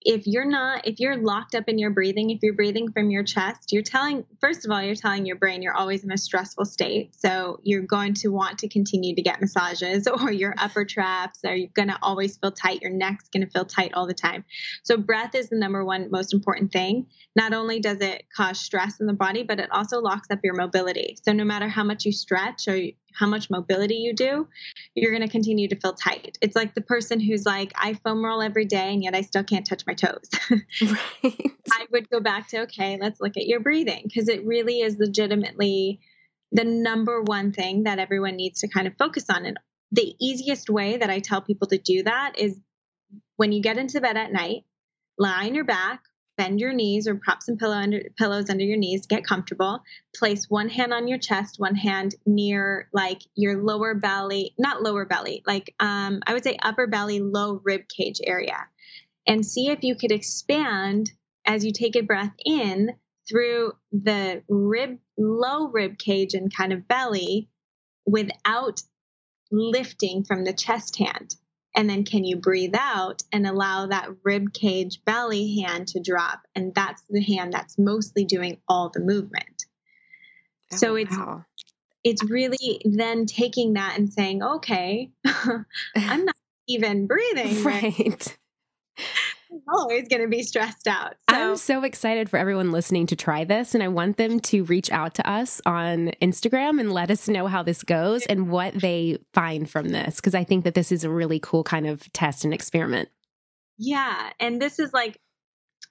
[0.03, 3.25] if you're not if you're locked up in your breathing if you're breathing from your
[3.25, 6.65] chest you're telling first of all you're telling your brain you're always in a stressful
[6.65, 7.15] state.
[7.15, 11.59] So you're going to want to continue to get massages or your upper traps are
[11.75, 12.83] going to always feel tight.
[12.83, 14.45] Your neck's going to feel tight all the time.
[14.83, 17.07] So breath is the number one most important thing.
[17.37, 20.55] Not only does it cause stress in the body but it also locks up your
[20.55, 21.17] mobility.
[21.23, 22.79] So no matter how much you stretch or
[23.19, 24.47] how much mobility you do,
[24.95, 26.39] you're going to continue to feel tight.
[26.41, 29.43] It's like the person who's like, I foam roll every day and yet I still
[29.43, 30.31] can't touch my toes.
[31.23, 31.53] right.
[31.73, 34.99] I would go back to, okay, let's look at your breathing because it really is
[34.99, 36.01] legitimately
[36.53, 39.45] the number one thing that everyone needs to kind of focus on.
[39.45, 39.59] And
[39.91, 42.59] the easiest way that I tell people to do that is
[43.37, 44.65] when you get into bed at night,
[45.19, 46.03] lie on your back
[46.39, 49.83] bend your knees or prop some pillow under, pillows under your knees, get comfortable.
[50.17, 55.05] Place one hand on your chest, one hand near like your lower belly, not lower
[55.05, 58.57] belly, like um, I would say upper belly, low rib cage area.
[59.27, 61.11] And see if you could expand
[61.45, 62.93] as you take a breath in
[63.29, 67.51] through the rib, low rib cage and kind of belly
[68.07, 68.81] without
[69.51, 71.35] lifting from the chest hand.
[71.79, 76.41] And then can you breathe out and allow that rib cage belly hand to drop?
[76.57, 79.67] And that's the hand that's mostly doing all the movement.
[80.73, 81.45] Oh, so it's wow.
[82.03, 85.13] it's really then taking that and saying, okay,
[85.97, 86.35] I'm not
[86.67, 87.63] even breathing.
[87.65, 88.37] Right
[89.73, 91.15] always going to be stressed out.
[91.31, 91.37] So.
[91.37, 94.91] I'm so excited for everyone listening to try this, and I want them to reach
[94.91, 99.19] out to us on Instagram and let us know how this goes and what they
[99.33, 102.45] find from this, because I think that this is a really cool kind of test
[102.45, 103.09] and experiment.
[103.79, 104.31] Yeah.
[104.41, 105.21] And this is like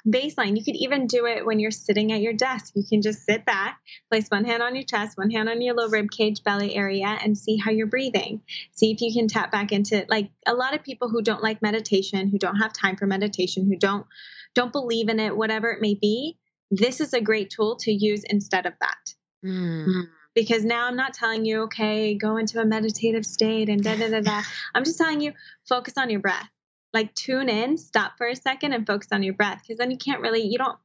[0.06, 0.58] baseline.
[0.58, 2.74] You could even do it when you're sitting at your desk.
[2.76, 3.80] You can just sit back,
[4.10, 7.18] place one hand on your chest, one hand on your low rib cage belly area,
[7.22, 8.42] and see how you're breathing.
[8.72, 11.62] See if you can tap back into like a lot of people who don't like
[11.62, 14.06] meditation, who don't have time for meditation, who don't
[14.54, 16.38] don't believe in it, whatever it may be.
[16.72, 19.14] This is a great tool to use instead of that.
[19.46, 20.08] Mm.
[20.34, 24.10] Because now I'm not telling you, okay, go into a meditative state and da da
[24.10, 24.44] da da.
[24.76, 25.34] I'm just telling you,
[25.68, 26.50] focus on your breath
[26.94, 29.98] like tune in, stop for a second and focus on your breath because then you
[29.98, 30.78] can't really, you don't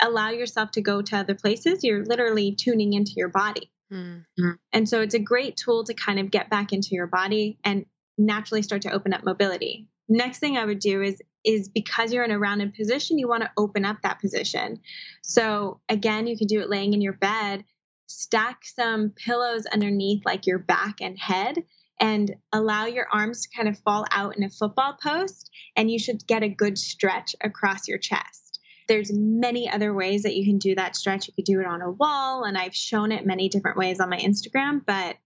[0.00, 1.84] allow yourself to go to other places.
[1.84, 3.70] You're literally tuning into your body.
[3.92, 4.50] Mm-hmm.
[4.72, 7.86] And so it's a great tool to kind of get back into your body and
[8.18, 9.88] naturally start to open up mobility.
[10.08, 13.42] Next thing I would do is is because you're in a rounded position, you want
[13.42, 14.78] to open up that position.
[15.22, 17.64] So again, you can do it laying in your bed,
[18.06, 21.64] stack some pillows underneath like your back and head
[22.00, 25.98] and allow your arms to kind of fall out in a football post and you
[25.98, 28.60] should get a good stretch across your chest.
[28.88, 31.28] There's many other ways that you can do that stretch.
[31.28, 34.10] You could do it on a wall and i've shown it many different ways on
[34.10, 35.16] my instagram but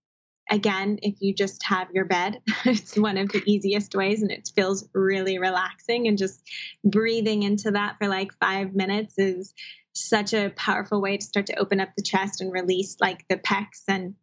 [0.49, 4.49] again if you just have your bed it's one of the easiest ways and it
[4.55, 6.41] feels really relaxing and just
[6.83, 9.53] breathing into that for like five minutes is
[9.93, 13.37] such a powerful way to start to open up the chest and release like the
[13.37, 14.13] pecs and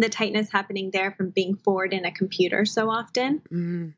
[0.00, 3.42] the tightness happening there from being forward in a computer so often.
[3.52, 3.94] Mm.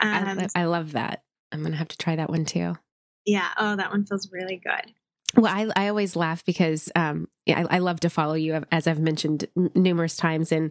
[0.00, 1.22] Um, I, I love that.
[1.50, 2.76] I'm going to have to try that one too.
[3.24, 3.48] Yeah.
[3.56, 4.92] Oh, that one feels really good.
[5.36, 9.00] Well, I, I always laugh because um, I, I, love to follow you, as I've
[9.00, 10.70] mentioned numerous times, and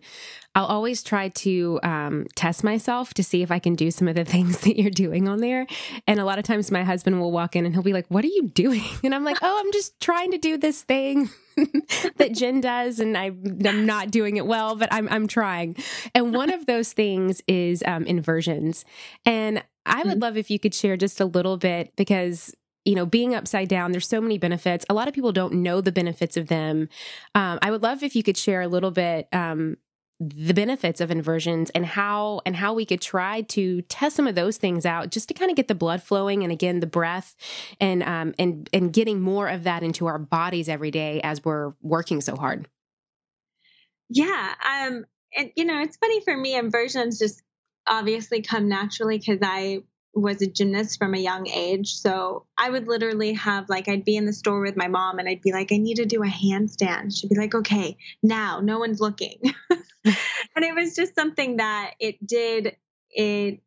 [0.53, 4.15] I'll always try to um, test myself to see if I can do some of
[4.15, 5.65] the things that you're doing on there.
[6.07, 8.23] And a lot of times, my husband will walk in and he'll be like, "What
[8.23, 11.29] are you doing?" And I'm like, "Oh, I'm just trying to do this thing
[12.17, 13.31] that Jen does, and I,
[13.65, 15.75] am not doing it well, but I'm I'm trying."
[16.13, 18.85] And one of those things is um, inversions,
[19.25, 20.19] and I would mm-hmm.
[20.21, 22.53] love if you could share just a little bit because
[22.85, 24.85] you know, being upside down, there's so many benefits.
[24.89, 26.89] A lot of people don't know the benefits of them.
[27.35, 29.77] Um, I would love if you could share a little bit um,
[30.19, 34.35] the benefits of inversions and how and how we could try to test some of
[34.35, 37.35] those things out just to kind of get the blood flowing and again the breath
[37.79, 41.73] and um, and and getting more of that into our bodies every day as we're
[41.81, 42.67] working so hard.
[44.09, 44.53] Yeah.
[44.63, 45.05] Um,
[45.35, 47.41] and you know, it's funny for me, inversions just
[47.87, 49.81] obviously come naturally because I
[50.13, 51.93] was a gymnast from a young age.
[51.93, 55.27] So I would literally have like I'd be in the store with my mom and
[55.27, 57.17] I'd be like, I need to do a handstand.
[57.17, 59.39] She'd be like, Okay, now no one's looking.
[60.05, 62.75] and it was just something that it did
[63.09, 63.61] it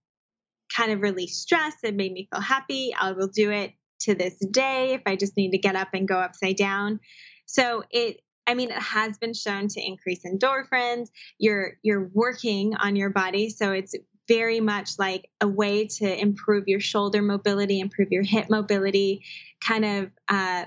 [0.75, 1.75] kind of release stress.
[1.83, 2.95] It made me feel happy.
[2.99, 6.09] I will do it to this day if I just need to get up and
[6.09, 7.01] go upside down.
[7.47, 11.09] So it I mean, it has been shown to increase endorphins.
[11.39, 13.95] You're you're working on your body, so it's
[14.29, 19.23] very much like a way to improve your shoulder mobility, improve your hip mobility,
[19.61, 20.65] kind of uh,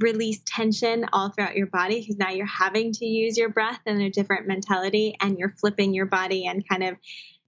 [0.00, 4.00] release tension all throughout your body because now you're having to use your breath in
[4.00, 6.96] a different mentality and you're flipping your body and kind of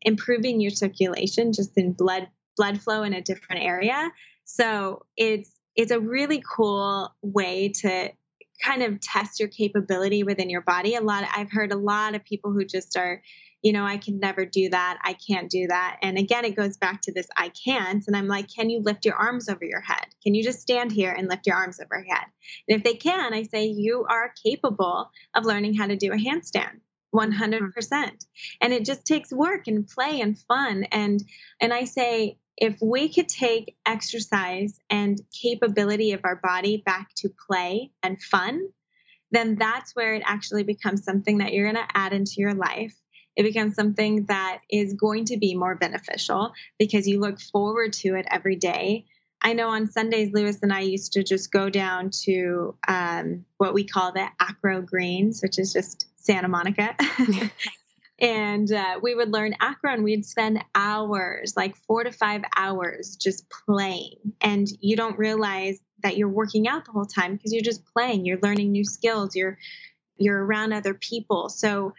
[0.02, 4.10] improving your circulation just in blood blood flow in a different area.
[4.44, 8.10] So it's it's a really cool way to
[8.62, 10.94] kind of test your capability within your body.
[10.94, 13.22] A lot of, I've heard a lot of people who just are
[13.62, 14.98] you know, I can never do that.
[15.02, 15.98] I can't do that.
[16.02, 18.06] And again, it goes back to this I can't.
[18.06, 20.06] And I'm like, can you lift your arms over your head?
[20.22, 22.26] Can you just stand here and lift your arms over your head?
[22.68, 26.16] And if they can, I say, you are capable of learning how to do a
[26.16, 26.80] handstand.
[27.14, 28.26] 100%
[28.60, 31.24] and it just takes work and play and fun and
[31.60, 37.28] and i say if we could take exercise and capability of our body back to
[37.48, 38.68] play and fun
[39.32, 42.94] then that's where it actually becomes something that you're going to add into your life
[43.36, 48.16] it becomes something that is going to be more beneficial because you look forward to
[48.16, 49.06] it every day.
[49.42, 53.72] I know on Sundays, Lewis and I used to just go down to um, what
[53.72, 56.94] we call the Acro Greens, which is just Santa Monica.
[58.20, 63.16] and uh, we would learn acro and we'd spend hours like four to five hours
[63.16, 67.62] just playing and you don't realize that you're working out the whole time because you're
[67.62, 69.58] just playing you're learning new skills you're
[70.18, 71.94] you're around other people so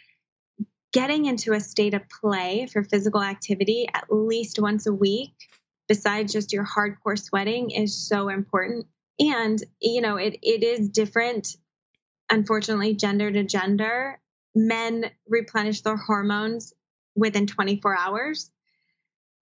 [0.93, 5.31] getting into a state of play for physical activity at least once a week,
[5.87, 8.85] besides just your hardcore sweating, is so important.
[9.19, 11.55] And, you know, it, it is different,
[12.29, 14.19] unfortunately, gender to gender.
[14.53, 16.73] Men replenish their hormones
[17.15, 18.51] within 24 hours.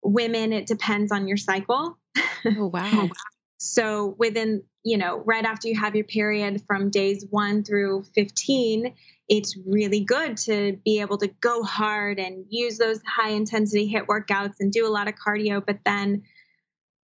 [0.02, 1.98] Women, it depends on your cycle.
[2.44, 3.10] Oh, wow.
[3.58, 8.94] so within, you know, right after you have your period from days one through 15,
[9.28, 14.06] it's really good to be able to go hard and use those high intensity HIIT
[14.06, 15.64] workouts and do a lot of cardio.
[15.64, 16.22] But then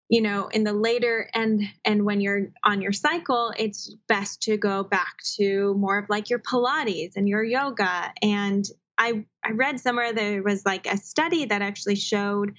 [0.08, 4.56] you know in the later and and when you're on your cycle it's best to
[4.58, 8.12] go back to more of like your pilates and your yoga.
[8.22, 8.64] And
[8.96, 12.54] i i read somewhere there was like a study that actually showed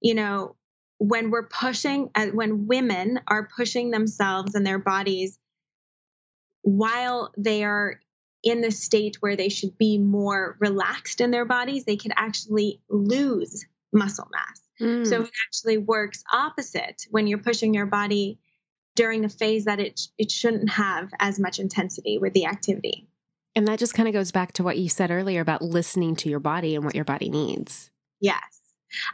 [0.00, 0.56] you know
[0.98, 5.38] when we're pushing uh, when women are pushing themselves and their bodies
[6.62, 8.00] while they are
[8.42, 12.80] in the state where they should be more relaxed in their bodies, they can actually
[12.88, 14.60] lose muscle mass.
[14.80, 15.06] Mm.
[15.06, 18.38] So it actually works opposite when you're pushing your body
[18.94, 23.08] during a phase that it it shouldn't have as much intensity with the activity.
[23.56, 26.28] And that just kind of goes back to what you said earlier about listening to
[26.28, 27.90] your body and what your body needs.
[28.20, 28.57] Yes.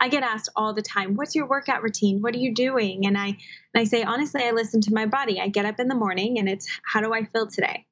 [0.00, 2.20] I get asked all the time, "What's your workout routine?
[2.22, 3.36] What are you doing?" And I and
[3.74, 5.40] I say honestly, I listen to my body.
[5.40, 7.86] I get up in the morning and it's how do I feel today?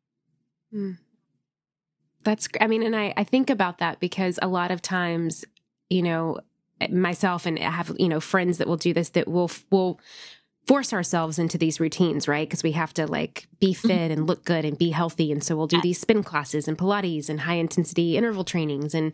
[0.73, 0.99] Mm.
[2.25, 5.45] That's, I mean, and I, I think about that because a lot of times,
[5.91, 6.39] you know,
[6.91, 10.01] myself and I have, you know, friends that will do this that will, will
[10.67, 12.49] force ourselves into these routines, right?
[12.49, 13.89] Because we have to like be mm-hmm.
[13.89, 15.33] fit and look good and be healthy.
[15.33, 18.95] And so we'll do these spin classes and Pilates and high intensity interval trainings.
[18.95, 19.13] And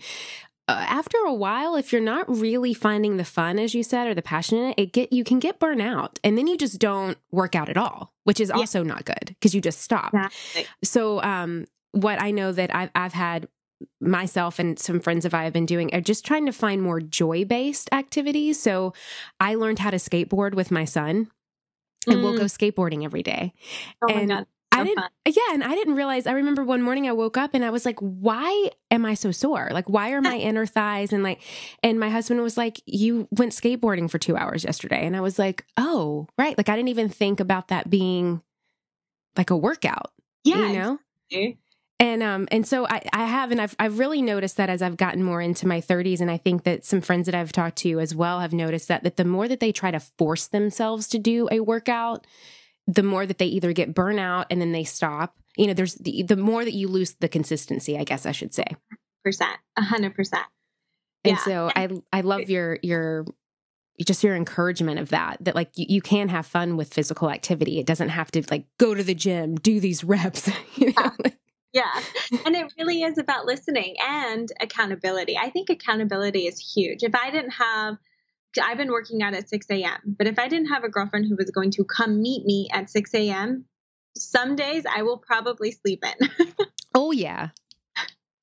[0.72, 4.22] after a while, if you're not really finding the fun, as you said, or the
[4.22, 7.54] passion in it, it get you can get burnout, and then you just don't work
[7.54, 8.88] out at all, which is also yeah.
[8.88, 10.12] not good because you just stop.
[10.12, 10.66] Exactly.
[10.84, 13.48] So, um, what I know that I've, I've had
[14.00, 17.00] myself and some friends of I have been doing are just trying to find more
[17.00, 18.60] joy based activities.
[18.60, 18.92] So
[19.38, 21.30] I learned how to skateboard with my son
[22.06, 22.22] and mm.
[22.22, 22.72] we'll go mm.
[22.72, 23.52] skateboarding every day.
[24.02, 24.46] Oh and
[24.80, 25.10] I didn't, fun.
[25.26, 26.26] yeah, and I didn't realize.
[26.26, 29.30] I remember one morning I woke up and I was like, "Why am I so
[29.30, 29.70] sore?
[29.72, 31.40] Like, why are my inner thighs?" And like,
[31.82, 35.38] and my husband was like, "You went skateboarding for two hours yesterday," and I was
[35.38, 38.42] like, "Oh, right." Like, I didn't even think about that being
[39.36, 40.12] like a workout.
[40.44, 40.98] Yeah, you know.
[41.30, 41.58] Exactly.
[42.00, 44.96] And um and so I, I have and I've I've really noticed that as I've
[44.96, 47.98] gotten more into my 30s and I think that some friends that I've talked to
[47.98, 51.18] as well have noticed that that the more that they try to force themselves to
[51.18, 52.24] do a workout,
[52.88, 55.36] the more that they either get burnout and then they stop.
[55.56, 58.54] You know, there's the, the more that you lose the consistency, I guess I should
[58.54, 58.64] say.
[59.22, 60.46] Percent, a hundred percent.
[61.24, 63.26] And so I I love your your
[64.06, 67.80] just your encouragement of that that like you, you, can have fun with physical activity
[67.80, 71.10] it doesn't have to like go to the gym do these reps you know?
[71.72, 72.00] yeah.
[72.46, 75.36] And it really is about listening and accountability.
[75.36, 77.02] I think accountability is huge.
[77.02, 77.96] If I didn't have,
[78.60, 81.36] I've been working out at 6 a.m., but if I didn't have a girlfriend who
[81.36, 83.64] was going to come meet me at 6 a.m.,
[84.16, 86.46] some days I will probably sleep in.
[86.94, 87.50] oh, yeah.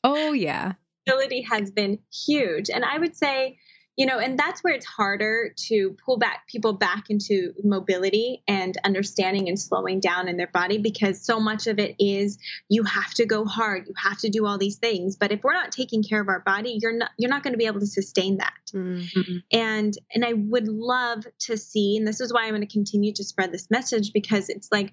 [0.04, 0.74] Oh, yeah.
[1.08, 2.70] Accountability has been huge.
[2.70, 3.58] And I would say,
[3.96, 8.78] you know and that's where it's harder to pull back people back into mobility and
[8.84, 12.38] understanding and slowing down in their body because so much of it is
[12.70, 15.54] you have to go hard you have to do all these things but if we're
[15.54, 17.88] not taking care of our body you're not you're not going to be able to
[17.88, 19.38] sustain that mm-hmm.
[19.52, 23.14] and and i would love to see and this is why i'm going to continue
[23.14, 24.92] to spread this message because it's like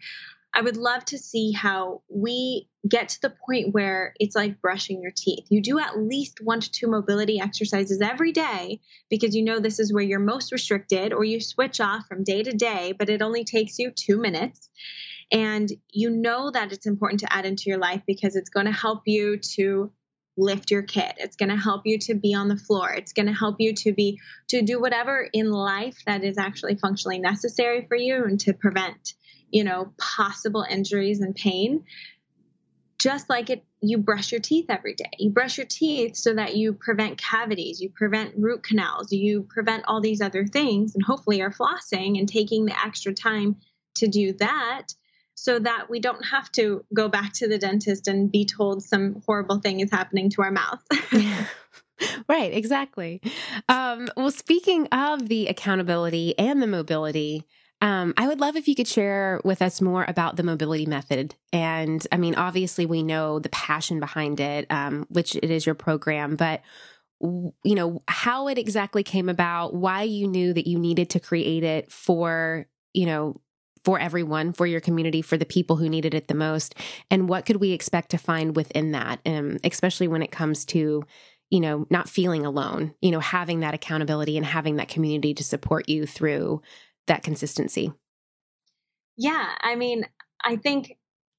[0.55, 5.01] I would love to see how we get to the point where it's like brushing
[5.01, 5.47] your teeth.
[5.49, 9.79] You do at least one to two mobility exercises every day because you know this
[9.79, 13.23] is where you're most restricted, or you switch off from day to day, but it
[13.23, 14.69] only takes you two minutes.
[15.31, 18.73] And you know that it's important to add into your life because it's going to
[18.73, 19.91] help you to
[20.37, 21.13] lift your kid.
[21.19, 22.91] It's going to help you to be on the floor.
[22.91, 26.77] It's going to help you to be to do whatever in life that is actually
[26.77, 29.15] functionally necessary for you and to prevent
[29.53, 31.85] you know, possible injuries and pain.
[32.99, 35.11] Just like it, you brush your teeth every day.
[35.19, 39.85] You brush your teeth so that you prevent cavities, you prevent root canals, you prevent
[39.87, 43.57] all these other things, and hopefully are flossing and taking the extra time
[43.97, 44.89] to do that
[45.35, 49.23] so that we don't have to go back to the dentist and be told some
[49.27, 50.83] horrible thing is happening to our mouth.
[52.29, 53.21] right, exactly.
[53.69, 57.45] Um, well, speaking of the accountability and the mobility,
[57.83, 61.35] um, I would love if you could share with us more about the mobility method.
[61.53, 65.74] And I mean, obviously, we know the passion behind it, um, which it is your
[65.74, 66.62] program, but
[67.20, 71.64] you know how it exactly came about, why you knew that you needed to create
[71.64, 73.41] it for you know
[73.85, 76.76] for everyone, for your community, for the people who needed it the most,
[77.11, 81.03] and what could we expect to find within that, um, especially when it comes to
[81.51, 85.43] you know not feeling alone, you know having that accountability and having that community to
[85.43, 86.62] support you through
[87.07, 87.93] that consistency?
[89.17, 90.07] Yeah, I mean,
[90.43, 90.97] I think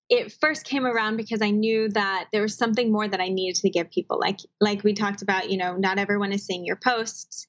[0.09, 3.61] it first came around because I knew that there was something more that I needed
[3.61, 4.19] to give people.
[4.19, 7.47] Like like we talked about, you know, not everyone is seeing your posts.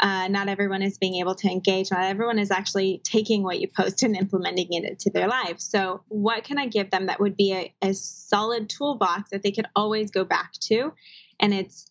[0.00, 1.90] Uh, not everyone is being able to engage.
[1.90, 5.64] Not everyone is actually taking what you post and implementing it into their lives.
[5.64, 9.50] So, what can I give them that would be a, a solid toolbox that they
[9.50, 10.92] could always go back to?
[11.40, 11.90] And it's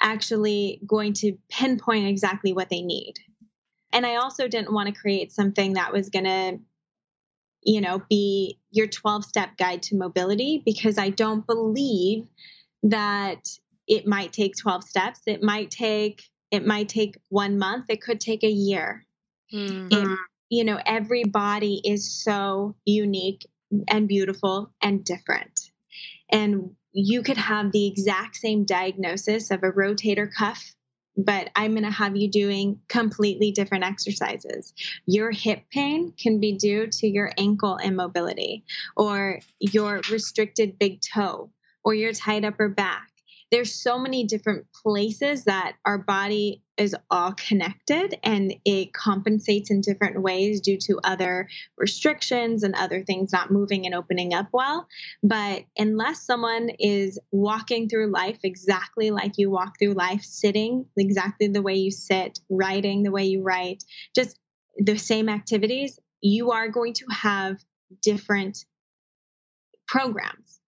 [0.00, 3.14] actually going to pinpoint exactly what they need.
[3.92, 6.58] And I also didn't want to create something that was going to,
[7.62, 12.26] you know, be your 12 step guide to mobility because I don't believe
[12.84, 13.48] that
[13.86, 15.20] it might take 12 steps.
[15.26, 17.86] It might take, it might take one month.
[17.88, 19.06] It could take a year.
[19.52, 19.88] Mm-hmm.
[19.90, 20.18] It,
[20.48, 23.46] you know, every body is so unique
[23.88, 25.60] and beautiful and different.
[26.30, 30.74] And you could have the exact same diagnosis of a rotator cuff
[31.16, 34.72] but I'm going to have you doing completely different exercises.
[35.06, 38.64] Your hip pain can be due to your ankle immobility
[38.96, 41.50] or your restricted big toe
[41.84, 43.11] or your tight upper back
[43.52, 49.82] there's so many different places that our body is all connected and it compensates in
[49.82, 51.46] different ways due to other
[51.76, 54.88] restrictions and other things not moving and opening up well.
[55.22, 61.48] But unless someone is walking through life exactly like you walk through life, sitting exactly
[61.48, 63.84] the way you sit, writing the way you write,
[64.14, 64.38] just
[64.78, 67.58] the same activities, you are going to have
[68.00, 68.64] different
[69.86, 70.60] programs.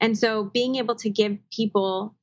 [0.00, 2.16] And so being able to give people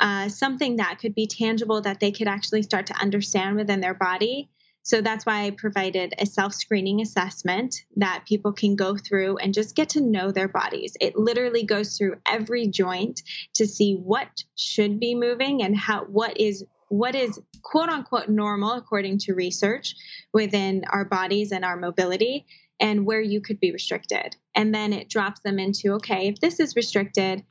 [0.00, 3.94] uh, something that could be tangible that they could actually start to understand within their
[3.94, 4.48] body.
[4.82, 9.52] So that's why I provided a self screening assessment that people can go through and
[9.52, 10.96] just get to know their bodies.
[11.00, 13.20] It literally goes through every joint
[13.54, 18.72] to see what should be moving and how what is what is quote unquote normal
[18.72, 19.94] according to research
[20.32, 22.46] within our bodies and our mobility
[22.80, 24.34] and where you could be restricted.
[24.54, 27.44] And then it drops them into okay, if this is restricted,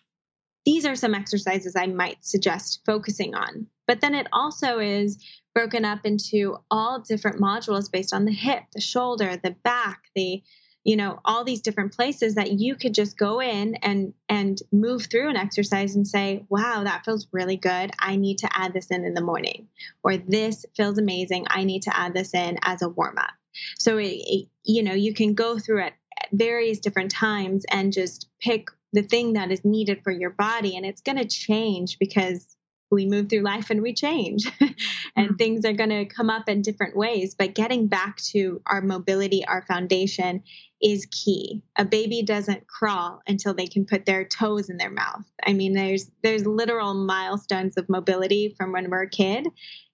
[0.69, 3.65] these are some exercises I might suggest focusing on.
[3.87, 5.17] But then it also is
[5.55, 10.43] broken up into all different modules based on the hip, the shoulder, the back, the
[10.83, 15.07] you know all these different places that you could just go in and and move
[15.07, 17.89] through an exercise and say wow that feels really good.
[17.99, 19.69] I need to add this in in the morning.
[20.03, 21.47] Or this feels amazing.
[21.49, 23.33] I need to add this in as a warm up
[23.79, 27.91] so it, it, you know you can go through it at various different times and
[27.91, 31.97] just pick the thing that is needed for your body and it's going to change
[31.99, 32.55] because
[32.91, 34.51] we move through life and we change.
[35.15, 35.35] And mm-hmm.
[35.35, 39.45] things are going to come up in different ways but getting back to our mobility
[39.45, 40.43] our foundation
[40.81, 41.61] is key.
[41.75, 45.25] A baby doesn't crawl until they can put their toes in their mouth.
[45.43, 49.47] I mean there's there's literal milestones of mobility from when we're a kid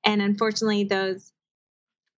[0.03, 1.31] and unfortunately those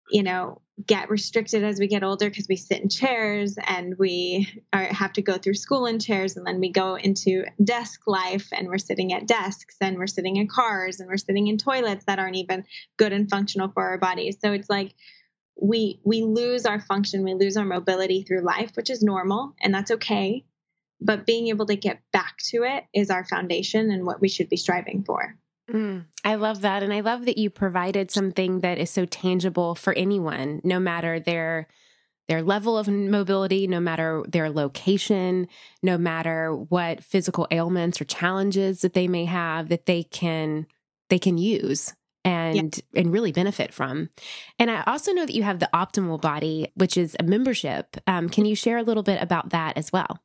[0.09, 4.47] you know get restricted as we get older because we sit in chairs and we
[4.73, 8.49] are, have to go through school in chairs and then we go into desk life
[8.51, 12.03] and we're sitting at desks and we're sitting in cars and we're sitting in toilets
[12.05, 12.65] that aren't even
[12.97, 14.37] good and functional for our bodies.
[14.41, 14.93] So it's like
[15.59, 19.73] we we lose our function we lose our mobility through life which is normal and
[19.73, 20.43] that's okay.
[20.99, 24.49] But being able to get back to it is our foundation and what we should
[24.49, 25.37] be striving for
[25.71, 26.83] Mm, I love that.
[26.83, 31.19] And I love that you provided something that is so tangible for anyone, no matter
[31.19, 31.67] their
[32.27, 35.47] their level of mobility, no matter their location,
[35.83, 40.65] no matter what physical ailments or challenges that they may have, that they can
[41.09, 41.93] they can use
[42.23, 42.55] and
[42.93, 43.01] yeah.
[43.01, 44.09] and really benefit from.
[44.57, 47.97] And I also know that you have the Optimal Body, which is a membership.
[48.07, 50.19] Um, can you share a little bit about that as well?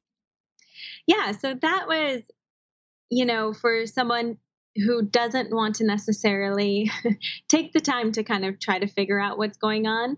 [1.07, 2.22] Yeah, so that was,
[3.11, 4.38] you know, for someone
[4.76, 6.90] who doesn't want to necessarily
[7.48, 10.16] take the time to kind of try to figure out what's going on.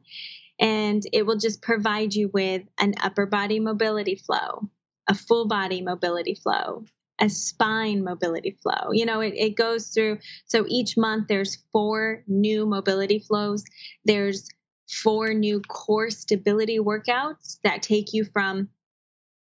[0.60, 4.68] And it will just provide you with an upper body mobility flow,
[5.08, 6.84] a full body mobility flow,
[7.20, 8.92] a spine mobility flow.
[8.92, 10.18] You know, it, it goes through.
[10.46, 13.64] So each month there's four new mobility flows.
[14.04, 14.48] There's
[14.88, 18.68] four new core stability workouts that take you from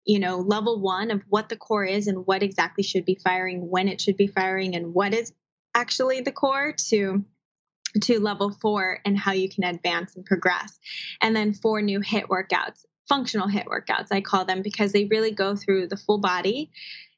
[0.06, 3.70] you know, level one of what the core is and what exactly should be firing,
[3.70, 5.34] when it should be firing, and what is
[5.76, 7.24] actually the core to
[8.04, 10.80] to level four and how you can advance and progress.
[11.22, 15.32] And then four new HIIT workouts, functional HIIT workouts, I call them because they really
[15.32, 16.72] go through the full body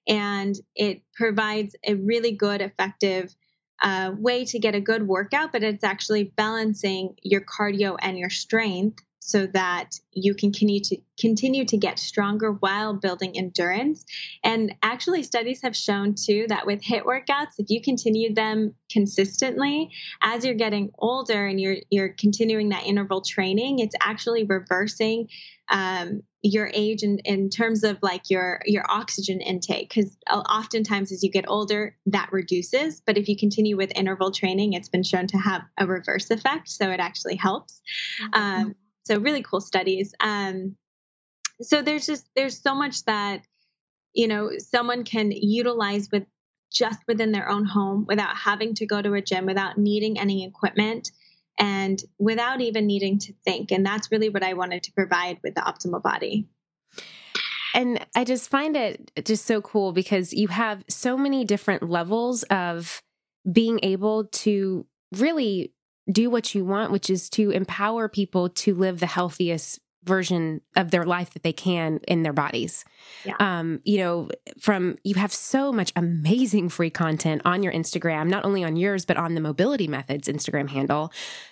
[0.08, 3.36] and it provides a really good, effective
[3.82, 8.30] uh, way to get a good workout, but it's actually balancing your cardio and your
[8.30, 14.04] strength so that you can continue to continue to get stronger while building endurance.
[14.44, 19.92] And actually studies have shown too that with HIIT workouts, if you continue them consistently
[20.22, 25.30] as you're getting older and you're you're continuing that interval training, it's actually reversing
[25.70, 31.24] um, your age in, in terms of like your your oxygen intake because oftentimes as
[31.24, 35.26] you get older that reduces but if you continue with interval training it's been shown
[35.26, 37.82] to have a reverse effect so it actually helps
[38.22, 38.34] mm-hmm.
[38.34, 40.14] um, so really cool studies.
[40.20, 40.76] Um,
[41.62, 43.44] so there's just there's so much that
[44.14, 46.24] you know someone can utilize with
[46.72, 50.46] just within their own home without having to go to a gym, without needing any
[50.46, 51.12] equipment,
[51.58, 53.72] and without even needing to think.
[53.72, 56.48] And that's really what I wanted to provide with the optimal body.
[57.76, 62.44] And I just find it just so cool because you have so many different levels
[62.44, 63.02] of
[63.52, 65.74] being able to really
[66.12, 70.92] do what you want, which is to empower people to live the healthiest version of
[70.92, 72.84] their life that they can in their bodies.
[73.24, 73.36] Yeah.
[73.40, 74.30] Um, you know,
[74.60, 79.06] from you have so much amazing free content on your Instagram, not only on yours,
[79.06, 81.12] but on the Mobility Methods Instagram handle,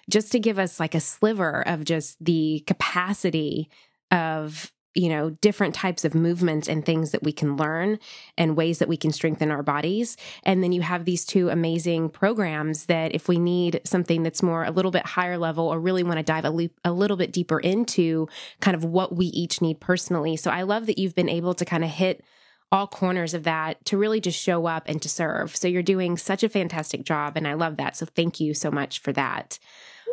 [0.09, 3.69] just to give us like a sliver of just the capacity
[4.11, 7.97] of you know, different types of movements and things that we can learn
[8.37, 10.17] and ways that we can strengthen our bodies.
[10.43, 14.63] And then you have these two amazing programs that if we need something that's more
[14.63, 17.59] a little bit higher level or really want to dive a, a little bit deeper
[17.59, 18.27] into
[18.59, 20.35] kind of what we each need personally.
[20.35, 22.23] So I love that you've been able to kind of hit
[22.71, 25.55] all corners of that to really just show up and to serve.
[25.55, 27.97] So you're doing such a fantastic job and I love that.
[27.97, 29.59] So thank you so much for that.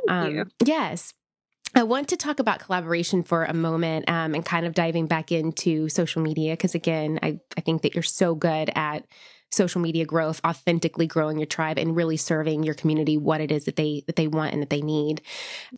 [0.08, 1.14] Um, yes.
[1.78, 5.30] I want to talk about collaboration for a moment um, and kind of diving back
[5.30, 9.06] into social media because, again, I, I think that you're so good at
[9.50, 13.64] social media growth, authentically growing your tribe and really serving your community what it is
[13.64, 15.22] that they that they want and that they need.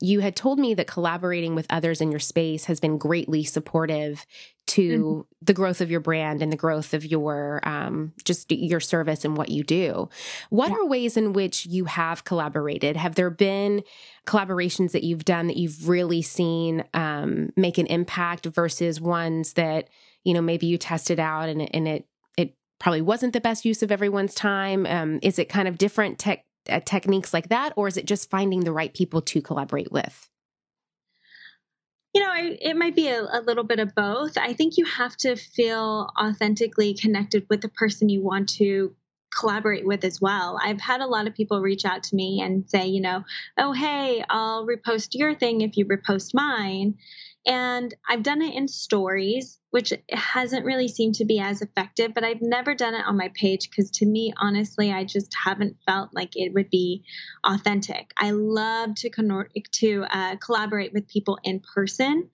[0.00, 4.26] You had told me that collaborating with others in your space has been greatly supportive
[4.70, 5.20] to mm-hmm.
[5.42, 9.36] the growth of your brand and the growth of your um, just your service and
[9.36, 10.08] what you do.
[10.48, 10.76] What yeah.
[10.76, 12.96] are ways in which you have collaborated?
[12.96, 13.82] Have there been
[14.26, 19.88] collaborations that you've done that you've really seen um, make an impact versus ones that
[20.22, 22.06] you know maybe you tested out and, and it
[22.80, 24.86] probably wasn't the best use of everyone's time?
[24.86, 28.28] Um, is it kind of different tech, uh, techniques like that, or is it just
[28.28, 30.28] finding the right people to collaborate with?
[32.12, 34.36] You know, I, it might be a, a, little bit of both.
[34.36, 38.96] I think you have to feel authentically connected with the person you want to
[39.38, 40.58] collaborate with as well.
[40.60, 43.22] I've had a lot of people reach out to me and say, you know,
[43.56, 46.96] oh, hey, I'll repost your thing if you repost mine
[47.46, 52.24] And I've done it in stories, which hasn't really seemed to be as effective, but
[52.24, 56.10] I've never done it on my page because to me, honestly, I just haven't felt
[56.12, 57.04] like it would be
[57.44, 58.12] authentic.
[58.16, 62.30] I love to, con- to uh, collaborate with people in person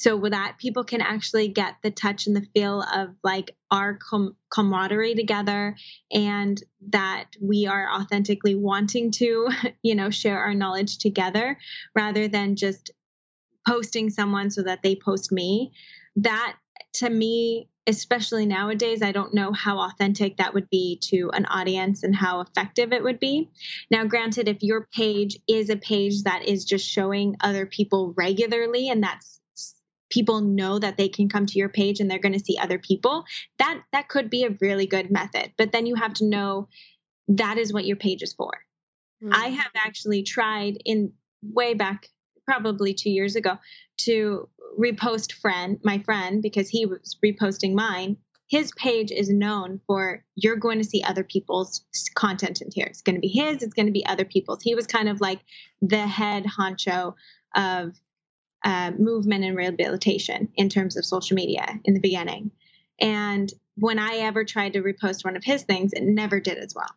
[0.00, 3.98] so with that people can actually get the touch and the feel of like our
[3.98, 5.76] com- camaraderie together
[6.10, 9.48] and that we are authentically wanting to
[9.82, 11.58] you know share our knowledge together
[11.94, 12.92] rather than just
[13.66, 15.72] posting someone so that they post me
[16.16, 16.56] that
[16.94, 22.02] to me especially nowadays i don't know how authentic that would be to an audience
[22.02, 23.50] and how effective it would be.
[23.90, 28.88] Now granted if your page is a page that is just showing other people regularly
[28.88, 29.40] and that's
[30.10, 32.78] people know that they can come to your page and they're going to see other
[32.78, 33.24] people
[33.58, 35.52] that that could be a really good method.
[35.56, 36.68] But then you have to know
[37.28, 38.50] that is what your page is for.
[39.22, 39.34] Mm-hmm.
[39.34, 42.08] i have actually tried in way back
[42.46, 43.58] probably 2 years ago
[43.98, 44.48] to
[44.78, 48.16] repost friend my friend because he was reposting mine
[48.50, 51.84] his page is known for you're going to see other people's
[52.16, 52.86] content in here.
[52.86, 54.60] It's going to be his, it's going to be other people's.
[54.60, 55.40] He was kind of like
[55.80, 57.14] the head honcho
[57.54, 57.94] of
[58.64, 62.50] uh, movement and rehabilitation in terms of social media in the beginning.
[63.00, 66.74] And when I ever tried to repost one of his things, it never did as
[66.74, 66.90] well.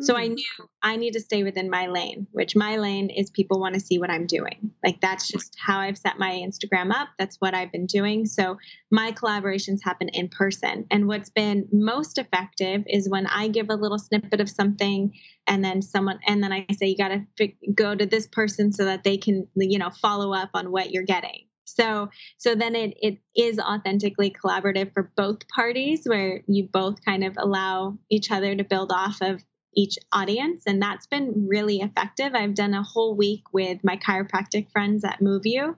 [0.00, 0.34] So I hmm.
[0.34, 3.80] knew I need to stay within my lane, which my lane is people want to
[3.80, 4.72] see what I'm doing.
[4.84, 7.08] Like that's just how I've set my Instagram up.
[7.18, 8.26] That's what I've been doing.
[8.26, 8.58] So
[8.90, 10.86] my collaborations happen in person.
[10.90, 15.12] And what's been most effective is when I give a little snippet of something
[15.46, 18.84] and then someone and then I say you got to go to this person so
[18.84, 21.46] that they can you know follow up on what you're getting.
[21.64, 27.24] So so then it it is authentically collaborative for both parties where you both kind
[27.24, 29.42] of allow each other to build off of
[29.74, 32.34] each audience and that's been really effective.
[32.34, 35.76] I've done a whole week with my chiropractic friends at MoveU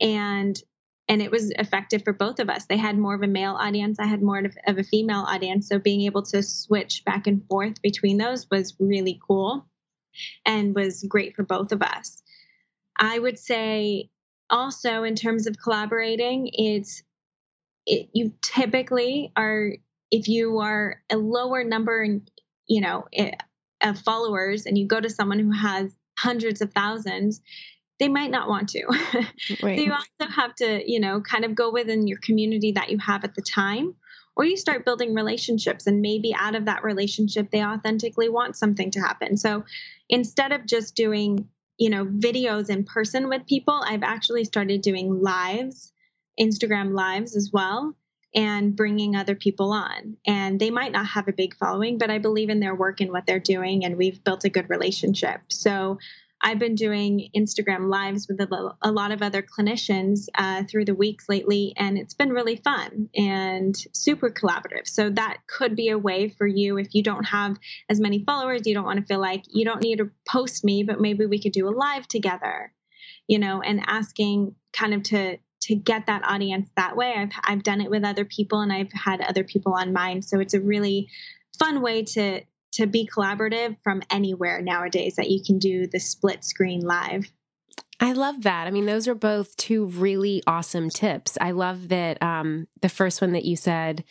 [0.00, 0.60] and
[1.10, 2.66] and it was effective for both of us.
[2.66, 5.78] They had more of a male audience i had more of a female audience so
[5.78, 9.66] being able to switch back and forth between those was really cool
[10.44, 12.22] and was great for both of us.
[12.98, 14.10] I would say
[14.50, 17.02] also in terms of collaborating it's
[17.86, 19.72] it, you typically are
[20.10, 22.26] if you are a lower number in,
[22.68, 23.32] you know eh,
[23.82, 27.40] of followers and you go to someone who has hundreds of thousands
[27.98, 29.28] they might not want to right.
[29.58, 32.98] so you also have to you know kind of go within your community that you
[32.98, 33.94] have at the time
[34.36, 38.90] or you start building relationships and maybe out of that relationship they authentically want something
[38.90, 39.64] to happen so
[40.08, 45.22] instead of just doing you know videos in person with people i've actually started doing
[45.22, 45.92] lives
[46.40, 47.94] instagram lives as well
[48.34, 50.16] and bringing other people on.
[50.26, 53.10] And they might not have a big following, but I believe in their work and
[53.10, 55.40] what they're doing, and we've built a good relationship.
[55.48, 55.98] So
[56.40, 61.28] I've been doing Instagram lives with a, lot of other clinicians uh, through the weeks
[61.28, 64.86] lately, and it's been really fun and super collaborative.
[64.86, 67.56] So that could be a way for you if you don't have
[67.88, 70.84] as many followers, you don't want to feel like you don't need to post me,
[70.84, 72.72] but maybe we could do a live together,
[73.26, 77.14] you know, and asking kind of to to get that audience that way.
[77.16, 80.22] I've I've done it with other people and I've had other people on mine.
[80.22, 81.08] So it's a really
[81.58, 82.42] fun way to
[82.72, 87.30] to be collaborative from anywhere nowadays that you can do the split screen live.
[88.00, 88.66] I love that.
[88.66, 91.36] I mean, those are both two really awesome tips.
[91.40, 94.04] I love that um, the first one that you said,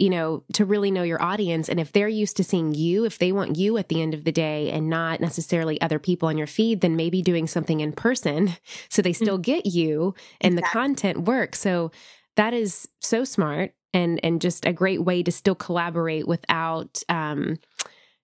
[0.00, 1.68] you know, to really know your audience.
[1.68, 4.24] And if they're used to seeing you, if they want you at the end of
[4.24, 7.92] the day and not necessarily other people on your feed, then maybe doing something in
[7.92, 8.54] person
[8.88, 9.42] so they still mm-hmm.
[9.42, 10.56] get you and exactly.
[10.56, 11.60] the content works.
[11.60, 11.90] So
[12.36, 17.58] that is so smart and and just a great way to still collaborate without um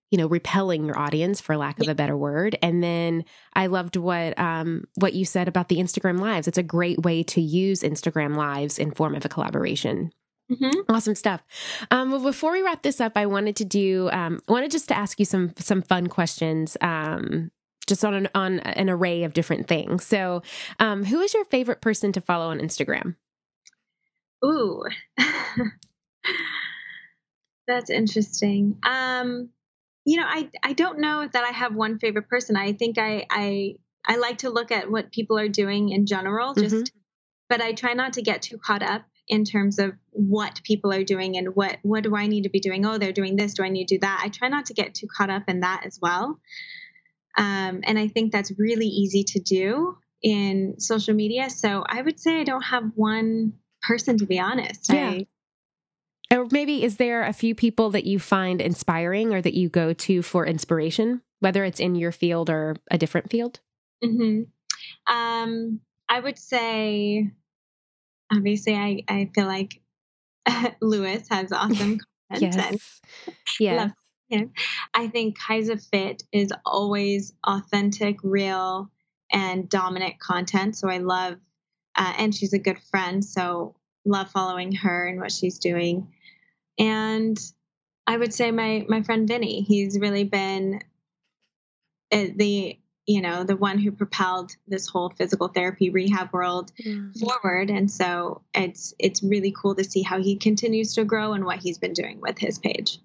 [0.09, 3.95] you know repelling your audience for lack of a better word and then i loved
[3.95, 7.81] what um what you said about the instagram lives it's a great way to use
[7.81, 10.09] instagram lives in form of a collaboration
[10.51, 10.79] Mm-hmm.
[10.89, 11.43] Awesome stuff.
[11.91, 14.87] Um, well, before we wrap this up, I wanted to do, um, I wanted just
[14.87, 17.51] to ask you some some fun questions, um,
[17.85, 20.05] just on an on an array of different things.
[20.05, 20.41] So,
[20.79, 23.15] um, who is your favorite person to follow on Instagram?
[24.45, 24.83] Ooh,
[27.67, 28.77] that's interesting.
[28.83, 29.49] Um,
[30.05, 32.55] you know, I I don't know that I have one favorite person.
[32.55, 33.75] I think I I
[34.05, 36.73] I like to look at what people are doing in general, just.
[36.73, 36.83] Mm-hmm.
[37.49, 41.03] But I try not to get too caught up in terms of what people are
[41.03, 42.85] doing and what what do I need to be doing?
[42.85, 43.53] Oh, they're doing this.
[43.53, 44.21] Do I need to do that?
[44.23, 46.39] I try not to get too caught up in that as well.
[47.37, 51.49] Um, and I think that's really easy to do in social media.
[51.49, 54.91] So I would say I don't have one person to be honest.
[54.91, 55.09] Yeah.
[55.09, 55.27] I,
[56.33, 59.93] or maybe is there a few people that you find inspiring or that you go
[59.93, 63.59] to for inspiration, whether it's in your field or a different field?
[64.03, 64.43] Mm-hmm.
[65.13, 67.31] Um, I would say,
[68.31, 69.81] obviously, I, I feel like
[70.81, 71.99] Lewis has awesome
[72.31, 72.81] content.
[73.59, 73.59] yes.
[73.59, 73.89] Yeah.
[74.29, 74.51] him.
[74.93, 78.89] I think KaisaFit is always authentic, real,
[79.31, 80.75] and dominant content.
[80.75, 81.35] So I love,
[81.95, 83.23] uh, and she's a good friend.
[83.23, 83.75] So
[84.05, 86.13] love following her and what she's doing.
[86.79, 87.37] And
[88.05, 89.61] I would say my my friend Vinny.
[89.61, 90.81] He's really been
[92.11, 97.11] uh, the you know the one who propelled this whole physical therapy rehab world mm-hmm.
[97.17, 97.71] forward.
[97.71, 101.59] And so it's it's really cool to see how he continues to grow and what
[101.59, 102.99] he's been doing with his page.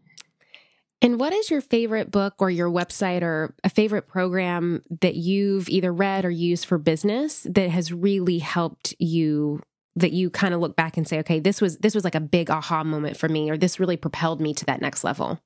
[1.00, 5.68] And what is your favorite book or your website or a favorite program that you've
[5.68, 9.60] either read or used for business that has really helped you
[9.96, 12.20] that you kind of look back and say okay this was this was like a
[12.20, 15.38] big aha moment for me or this really propelled me to that next level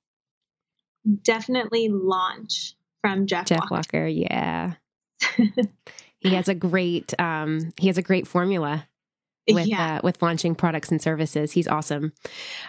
[1.25, 2.77] definitely launch
[3.09, 4.75] from jeff jeff walker, walker yeah.
[6.21, 8.89] He has a great um he has a great formula
[9.49, 9.97] with yeah.
[9.97, 11.53] uh, with launching products and services.
[11.53, 12.13] He's awesome.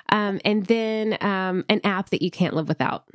[0.09, 3.05] Um and then um an app that you can't live without.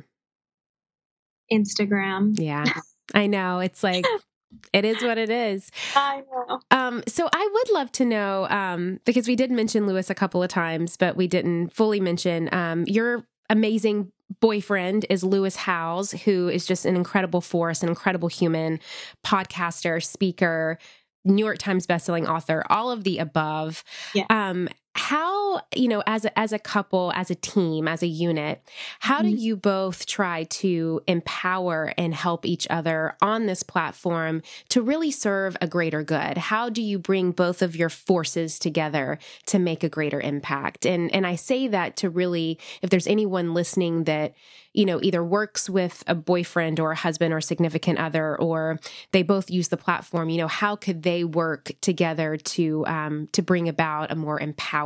[1.51, 2.33] Instagram.
[2.39, 2.65] Yeah.
[3.13, 3.59] I know.
[3.59, 4.05] It's like
[4.73, 5.69] it is what it is.
[5.95, 6.59] I know.
[6.71, 10.41] Um, so I would love to know um, because we did mention Lewis a couple
[10.41, 16.49] of times, but we didn't fully mention um, your amazing boyfriend is Lewis Howes, who
[16.49, 18.79] is just an incredible force, an incredible human,
[19.25, 20.77] podcaster, speaker,
[21.25, 23.83] New York Times bestselling author, all of the above.
[24.13, 24.25] Yeah.
[24.29, 28.61] Um, how you know as a, as a couple as a team as a unit
[28.99, 29.35] how mm-hmm.
[29.35, 35.09] do you both try to empower and help each other on this platform to really
[35.09, 39.17] serve a greater good how do you bring both of your forces together
[39.47, 43.53] to make a greater impact and and I say that to really if there's anyone
[43.53, 44.33] listening that
[44.73, 48.79] you know, either works with a boyfriend or a husband or significant other, or
[49.11, 53.43] they both use the platform, you know, how could they work together to um, to
[53.43, 54.82] bring about a more empowered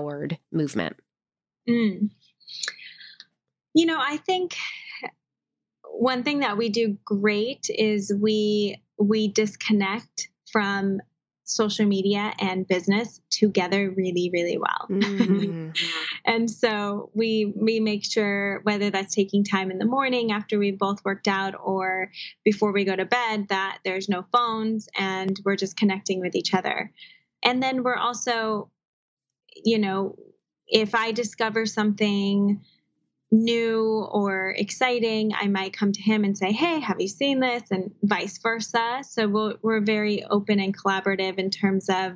[0.52, 0.98] movement?
[1.68, 2.10] Mm.
[3.74, 4.56] You know, I think
[5.84, 11.00] one thing that we do great is we we disconnect from
[11.44, 15.70] social media and business together really really well mm-hmm.
[16.26, 20.78] and so we we make sure whether that's taking time in the morning after we've
[20.78, 22.12] both worked out or
[22.44, 26.54] before we go to bed that there's no phones and we're just connecting with each
[26.54, 26.92] other
[27.44, 28.70] and then we're also
[29.64, 30.16] you know
[30.68, 32.62] if i discover something
[33.32, 37.64] new or exciting, I might come to him and say, Hey, have you seen this?
[37.72, 39.02] And vice versa.
[39.08, 42.14] So we we are very open and collaborative in terms of,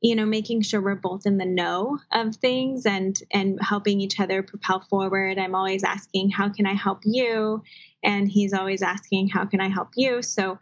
[0.00, 4.18] you know, making sure we're both in the know of things and and helping each
[4.20, 5.38] other propel forward.
[5.38, 7.62] I'm always asking, How can I help you?
[8.02, 10.22] And he's always asking, How can I help you?
[10.22, 10.58] So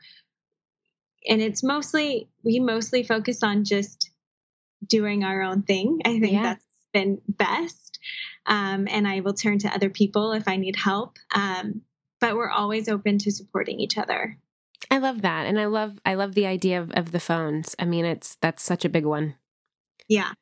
[1.28, 4.10] and it's mostly we mostly focus on just
[4.84, 6.00] doing our own thing.
[6.04, 6.42] I think yeah.
[6.42, 7.86] that's been best
[8.46, 11.18] um, and I will turn to other people if I need help.
[11.34, 11.82] Um,
[12.20, 14.38] but we're always open to supporting each other.
[14.90, 17.74] I love that, and I love I love the idea of, of the phones.
[17.78, 19.34] I mean, it's that's such a big one.
[20.08, 20.32] Yeah.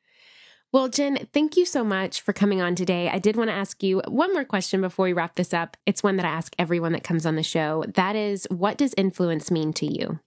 [0.71, 3.09] Well, Jen, thank you so much for coming on today.
[3.09, 5.77] I did want to ask you one more question before we wrap this up.
[5.85, 7.85] It's one that I ask everyone that comes on the show.
[7.93, 10.19] That is, what does influence mean to you?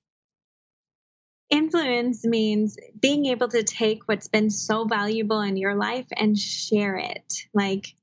[1.51, 6.97] Influence means being able to take what's been so valuable in your life and share
[6.97, 7.47] it.
[7.55, 7.95] Like,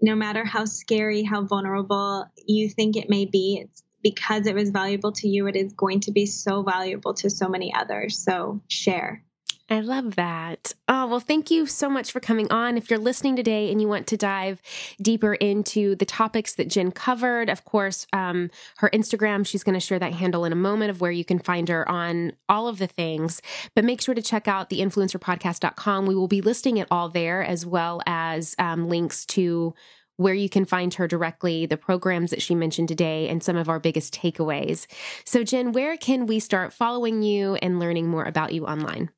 [0.00, 4.70] no matter how scary, how vulnerable you think it may be, it's because it was
[4.70, 8.18] valuable to you, it is going to be so valuable to so many others.
[8.18, 9.24] So, share.
[9.72, 10.74] I love that.
[10.88, 12.76] Oh, well, thank you so much for coming on.
[12.76, 14.60] If you're listening today and you want to dive
[15.00, 19.80] deeper into the topics that Jen covered, of course, um, her Instagram, she's going to
[19.80, 22.78] share that handle in a moment of where you can find her on all of
[22.78, 23.40] the things.
[23.76, 26.04] But make sure to check out the influencerpodcast.com.
[26.04, 29.72] We will be listing it all there as well as um, links to
[30.16, 33.68] where you can find her directly, the programs that she mentioned today, and some of
[33.68, 34.86] our biggest takeaways.
[35.24, 39.10] So, Jen, where can we start following you and learning more about you online?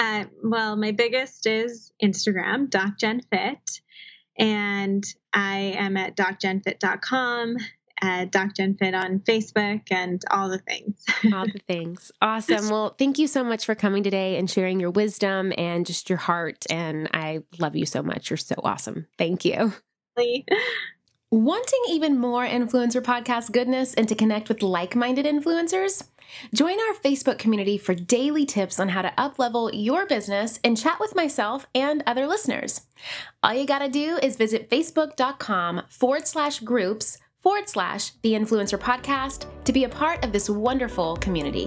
[0.00, 3.82] Uh, well, my biggest is Instagram, DocJenFit.
[4.38, 7.56] And I am at docjenfit.com,
[8.00, 11.04] at DocJenFit on Facebook, and all the things.
[11.34, 12.10] all the things.
[12.22, 12.70] Awesome.
[12.70, 16.16] Well, thank you so much for coming today and sharing your wisdom and just your
[16.16, 16.64] heart.
[16.70, 18.30] And I love you so much.
[18.30, 19.06] You're so awesome.
[19.18, 19.74] Thank you.
[21.30, 26.04] Wanting even more influencer podcast goodness and to connect with like minded influencers?
[26.54, 31.00] Join our Facebook community for daily tips on how to uplevel your business and chat
[31.00, 32.82] with myself and other listeners.
[33.42, 39.46] All you gotta do is visit facebook.com forward slash groups forward slash the influencer podcast
[39.64, 41.66] to be a part of this wonderful community.